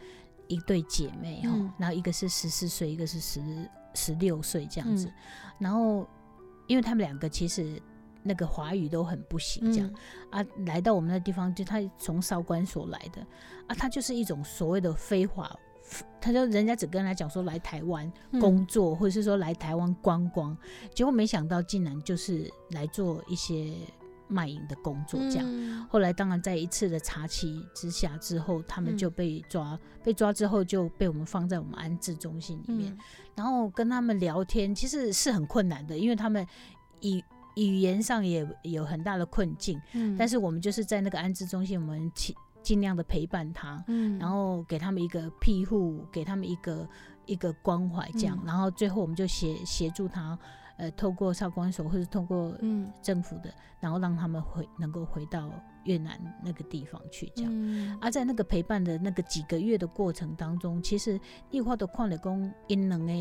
[0.51, 1.72] 一对姐妹哈、嗯。
[1.78, 3.40] 然后一个是十四岁，一个是十
[3.94, 5.12] 十六岁这样子，嗯。
[5.59, 6.07] 然后
[6.66, 7.80] 因为他们两个其实
[8.22, 9.90] 那个华语都很不行，这样、
[10.30, 10.42] 嗯。
[10.42, 13.22] 啊，来到我们的地方，就他从少管所来的。
[13.66, 15.59] 啊，他就是一种所谓的非法。
[16.20, 18.40] 他就人家只跟他讲说来台湾嗯。
[18.40, 20.57] 工作，或者是说来台湾观光，
[20.94, 23.72] 结果没想到竟然就是来做一些
[24.31, 25.45] 卖淫的工作这样。
[25.47, 32.99] 嗯后来当然在一次的查缉之下之后，他们就嗯被抓，被抓之后就被我们放在我们安置中心里面，嗯。
[33.35, 36.47] 然后跟他们聊天，其实是很困难的，因为他们
[37.01, 37.20] 语
[37.57, 40.16] 语言上也有很大的困境，嗯。
[40.16, 44.16] 但是我们就是在那个安置中心，我们尽尽量的陪伴他，嗯。
[44.16, 46.89] 然后给他们一个庇护，给他们一个
[47.26, 48.47] 一个关怀，这样，嗯。
[48.47, 50.39] 然后最后我们就协协助他，
[50.81, 55.51] 呃，透过少管所或者透过嗯政府的，然后让他们回能够回到
[55.85, 57.53] 越南那个地方去，这样。
[57.55, 61.20] 嗯啊，在那个陪伴的那个几个月的过程当中，其实
[61.51, 63.12] 你看到看了讲，因两个，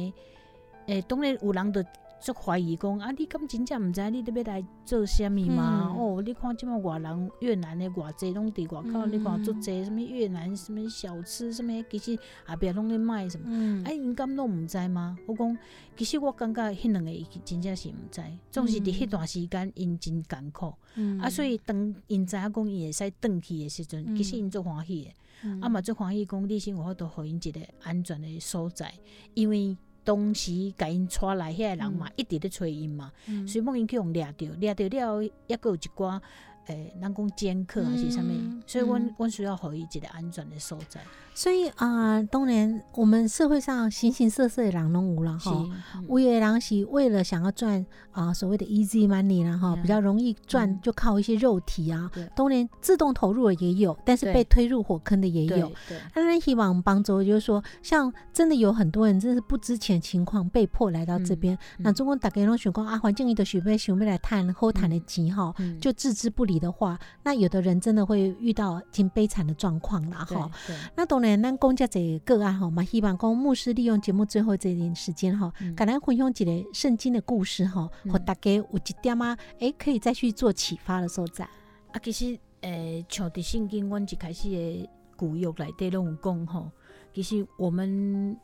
[0.88, 1.84] 诶，当然有人就
[2.22, 5.90] 就怀疑讲，啊，你敢真正毋知你咧要来做啥物吗？
[5.90, 13.46] 嗯哦，你看即马外人越南的偌济拢伫外口，嗯你看足济什物越南什物小吃什物，其实后壁拢咧卖什么。
[13.48, 15.18] 嗯哎，因敢拢毋知吗？
[15.28, 15.58] 我讲，
[15.96, 17.12] 其实我感觉迄两个
[17.46, 20.74] 真正是毋知，总是伫迄段时间因真艰苦。
[20.96, 25.12] 嗯啊，所以当因知影讲伊会使转去的时阵，嗯其实因足欢喜的，
[25.44, 28.94] 嗯啊嘛足欢喜讲你先有法度互因一个安全的所在，
[29.36, 36.20] 因为当时甲因带来遐个人嘛，一直咧找因嘛，嗯所以莫因去互掠着，掠着了后，抑个有一寡
[36.68, 41.02] 诶，咱讲尖刻还是啥物嗯，所以阮嗯阮需要互伊一个安全的所在。
[41.40, 46.06] 所以啊、当然我们社会上形形色色的人拢有啦是哈。，嗯。
[46.10, 50.80] 有的人是为了想要赚啊、所谓的 easy money 啦哈，嗯比较容易赚，嗯。
[50.84, 52.12] 就靠一些肉体啊。
[52.14, 52.30] 对。
[52.36, 55.72] 当然自动投入的也有，但是被推入火坑的也有。
[55.88, 65.80] 对当然希望帮助，就是说，像真的有很多人真是不知情情况被迫来到这边，那嗯中国大家拢选讲啊，环境里的想要想要来探后谈的钱哈，嗯。
[65.80, 70.52] 就置之不理的话，那有的人真的会遇到挺悲惨的状况啦对哈。
[70.98, 75.76] 那当然，咱讲这个个案吼，嘛希望讲牧师利用节目最后这点时间哈，嗯。
[75.76, 78.12] 跟咱分享一个圣经的故事哈，嗯。
[78.12, 81.46] 和大家有一点啊，诶，可以再去做启发的所在。
[81.46, 86.72] 啊，其实诶，像伫圣经，阮一开始的古约内底拢有讲吼，
[87.14, 88.38] 其实我们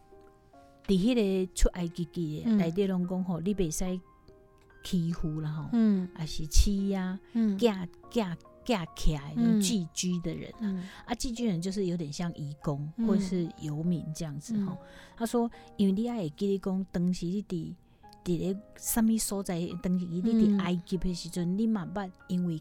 [0.88, 2.58] 伫迄个出埃及记的嗯。
[2.58, 4.00] 内底拢讲吼，你袂使
[4.84, 6.10] 欺负啦吼，嗯。
[6.16, 7.58] 啊是欺压、嗯。
[7.58, 10.52] 架架架起来嗯寄居的人
[11.06, 11.14] 啊。
[11.14, 13.08] 寄居人就是有点像移工、嗯。
[13.08, 14.66] 或是游民这样子嗯。
[14.66, 14.78] 吼。
[15.16, 17.74] 他说，因为你爱会记得讲，当时你伫
[18.24, 20.58] 伫咧什物所在，当时你伫嗯。
[20.58, 22.60] 埃及的时阵，你嘛捌因为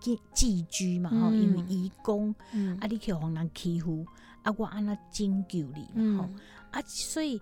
[0.00, 2.76] 寄寄居嘛吼，因为嗯移工嗯。
[2.78, 4.04] 啊，你去互人欺负，
[4.42, 6.40] 啊，我安那拯救你嘛吼，嗯。
[6.70, 7.40] 啊，所以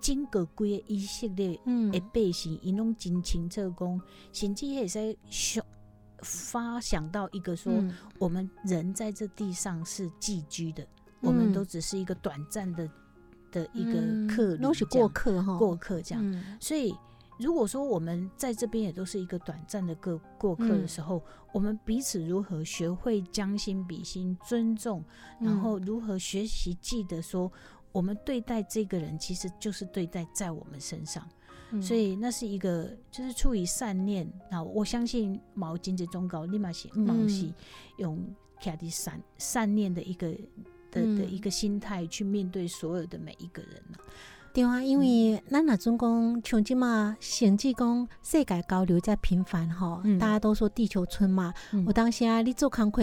[0.00, 1.92] 整个规个以色列嗯。
[1.92, 4.00] 的百姓，伊拢真清楚讲，
[4.32, 5.64] 甚至会使想
[6.22, 7.72] 发想到一个说。
[7.72, 10.86] 嗯我们人在这地上是寄居的，
[11.20, 12.88] 我们嗯都只是一个短暂的
[13.50, 16.24] 的一个嗯客旅，都是过客哈，过客这样。
[16.24, 16.94] 嗯所以，
[17.40, 21.20] 如果说我们在这边也都是一个短暂的过过客的时候，
[21.52, 25.04] 我们彼此如何学会将心比心、尊重，
[25.40, 27.50] 然后如何学习记得说，
[27.90, 31.28] 我们对待这个人其实就是对待在我们身上。
[31.72, 31.82] 嗯。
[31.82, 37.54] 所以那是一个就是出于善念啊，我相信毛巾这忠告立马是毛是嗯。
[37.98, 38.18] 用
[38.62, 40.28] 卡的善善念的一个
[40.90, 41.30] 的的嗯。
[41.30, 43.98] 一个心态去面对所有的每一个人啊。
[44.54, 50.18] 对啊，因为咱若总讲像即嘛，甚至讲世界交流在频繁吼，嗯。
[50.18, 51.86] 大家都说地球村嘛，嗯。
[51.86, 53.02] 有当时啊，你做工课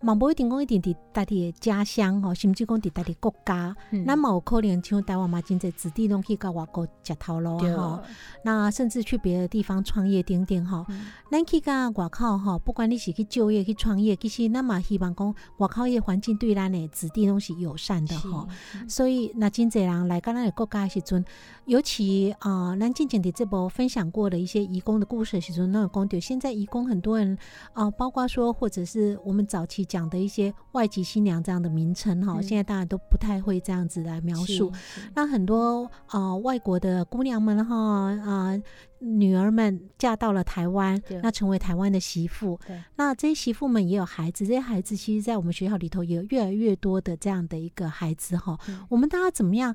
[0.00, 4.04] 嘛无一定讲一定伫家己的家乡吼，甚至讲伫家己国家，嗯。
[4.04, 8.00] 咱嘛有可能像台湾嘛，真侪子弟拢去到外国食头路吼，
[8.44, 10.84] 那甚至去别的地方创业等等吼。
[10.88, 11.06] 嗯。
[11.30, 18.46] 咱去到外口吼，不管你是去就业去创业，其实咱嘛希望讲外口的环境对咱的子弟拢是友善的是吼。
[18.74, 18.88] 嗯。
[18.88, 21.24] 所以，那真侪人来到咱的国家的时阵，
[21.64, 27.36] 尤其啊、呃咱之前伫这部分享过的一些移工的故事的时阵，那有讲到现在移工很多人
[27.72, 34.70] 啊、包括说或者是我们早期讲的一些外籍新娘这样的名称哈，嗯现在大家都不太会这样子来描述。
[35.14, 38.60] 那很多呃外国的姑娘们哈啊、
[38.98, 42.58] 女儿们嫁到了台湾，那成为台湾的媳妇。
[42.96, 48.58] 那这些媳妇们也有孩子，这些孩子其实在我们学校里头也有越来越多的这样的一个孩子哈。
[48.68, 49.74] 嗯我们大家怎么样？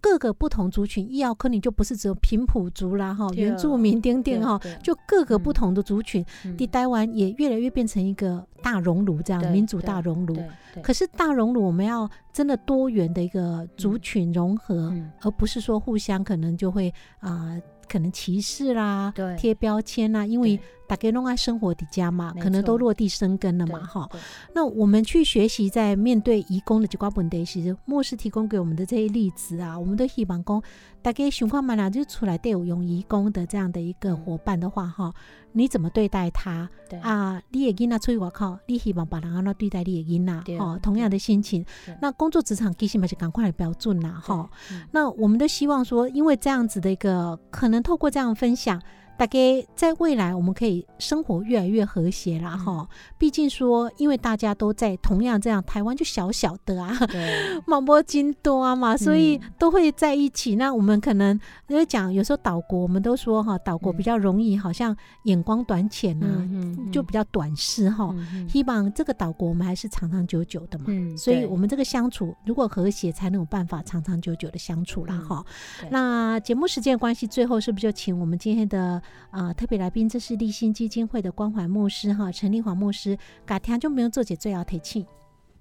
[0.00, 10.36] 各个不同族群，医药科你就不是只有平埔族啦哈，原住民丁丁哈就各个不嗯同的族群，嗯地台湾也越来越变成一个大熔炉这样民主大熔炉。
[10.82, 15.10] 可是大熔炉我们要真的多元的一个族群融合，嗯。
[15.22, 16.88] 而不是说互相可能就会
[17.18, 24.10] 啊、呃可能歧视啦对、贴标签啦，因为大家弄爱生活的家嘛，可能都落地生根了嘛，对哈。
[24.54, 30.62] 那我们去学习，在面对移工的几挂本题时，牧师提供给我们的这些例子啊，我们都希望讲，
[31.02, 35.12] 大家情况嘛啦，就出来对有用移工的这样的一个伙伴的话，哈、
[35.52, 37.42] 你怎么对待他对啊？
[37.50, 40.64] 你的囡仔出去外口，你希望别人安怎对待你的囡对仔？
[40.64, 41.64] 哦，同样的心情。
[42.00, 44.48] 那工作职场其实嘛是赶快的标准啦，哈。
[44.92, 48.80] 那我们都希望说，因为这样子的一个，可能透过这样分享，
[49.18, 49.38] 大概
[49.74, 52.64] 在未来我们可以生活越来越和谐啦，嗯。
[52.64, 52.88] 哈、
[53.18, 57.60] 毕竟说，因为大家都在同样这样，台湾就小小的啊，对。
[57.66, 59.52] 马波金多啊嘛，所以嗯。
[59.58, 60.54] 都会在一起。
[60.54, 63.96] 那我们可能因为讲，有时候岛国，我们都说哈，岛国嗯。
[63.96, 66.48] 比较容易，好像眼光短浅啊，
[66.92, 68.14] 就比较短视哈。
[68.48, 70.84] 希望这个岛国我们还是长长久久的嘛。
[70.86, 75.44] 嗯所以，我们这个相处如果和谐，才能有办法长长久久的相处啦嗯哈。
[75.80, 75.88] 对。
[75.90, 85.06] 那节目时间的关系，最后是不是就请我们今天的啊、呃特别来宾，这是立新基金会的关怀牧师哈，陈立华牧师，改天就没有做姐最要提气。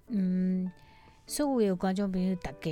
[0.07, 0.71] 嗯，
[1.25, 2.69] 所有观众朋友，大家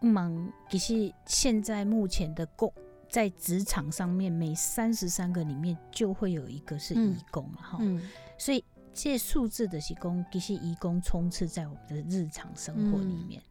[0.00, 2.72] 忙，其实现在目前的工
[3.08, 8.02] 在职场上面，每三十三个里面就会有一个是嗯义工了哈、嗯
[8.36, 8.62] 所以
[8.92, 13.42] 这数字的是工，其实义工充斥在我们的日常生活里面。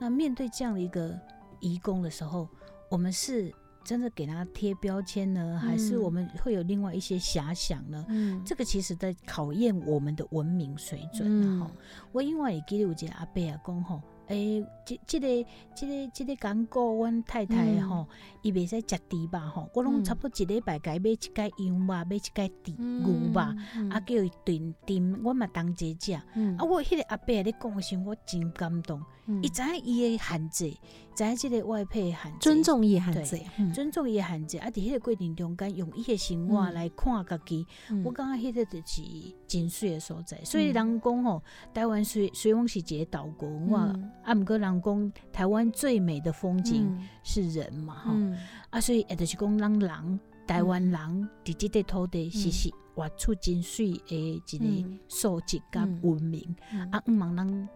[0.00, 1.16] 那面对这样的一个
[1.60, 2.48] 义工的时候，
[2.88, 3.52] 我们是
[3.84, 8.04] 真的给他贴标签呢，还是嗯我们会有另外一些遐想呢？
[8.08, 11.60] 嗯，这个其实在考验我们的文明水准嗯。
[11.60, 11.66] 啊！
[11.66, 11.70] 吼、
[12.12, 15.26] 我因为会记得有一个阿伯啊讲吼，诶、即即、个
[15.74, 17.88] 即、个即、个讲过阮太太嗯。
[17.88, 18.08] 吼，
[18.42, 20.04] 伊袂使食猪肉吼，我拢嗯。
[20.04, 23.90] 差不多一礼拜该买一盖羊肉，买一盖猪嗯牛肉，嗯。
[23.90, 26.18] 啊叫伊炖炖，我嘛当齐食。
[26.34, 26.56] 嗯。
[26.56, 29.02] 啊，我迄个阿伯咧讲的时候，我真感动。
[29.26, 29.42] 嗯。
[29.42, 30.72] 伊知影伊的限制，
[31.14, 36.74] 知影即个外配的限制，尊重也很对，尊重伊的限制，啊，伫迄个过程中间，用伊的生活嗯。
[36.74, 37.66] 来看家己。
[37.90, 38.02] 嗯。
[38.04, 39.02] 我感觉迄个就是
[39.46, 40.42] 真水的所在。
[40.44, 41.42] 所以人讲吼，
[41.74, 44.10] 台湾虽虽然是一个岛国文化，嗯。
[44.22, 47.08] 啊，毋过人讲台湾最美的风景嗯。
[47.22, 48.36] 是人嘛，吼、嗯。
[48.70, 54.98] 啊，所以也就是讲，咱人台湾人伫即块土地，是是活出真水的一个嗯。
[55.08, 56.00] 素质甲嗯。
[56.02, 56.56] 文明。
[56.72, 56.90] 嗯。
[56.90, 57.68] 啊，毋茫咱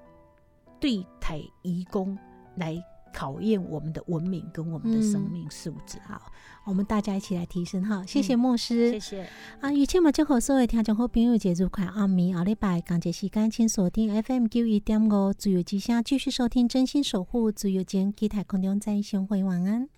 [0.81, 2.17] 对台移工
[2.57, 2.83] 来
[3.17, 5.97] 考验我们的文明跟我们的生命素质。
[6.07, 6.21] 好，
[6.65, 9.27] 我们大家一起来提升哈，谢谢嗯牧师，谢谢。
[9.61, 19.89] 啊，于千嘛，祝福所有听众好朋友节日快暗暝，后礼拜赶集时间，请锁定 FM 九一点五自由之声，继续收听真心守护自由间，期待空中再相会，晚安。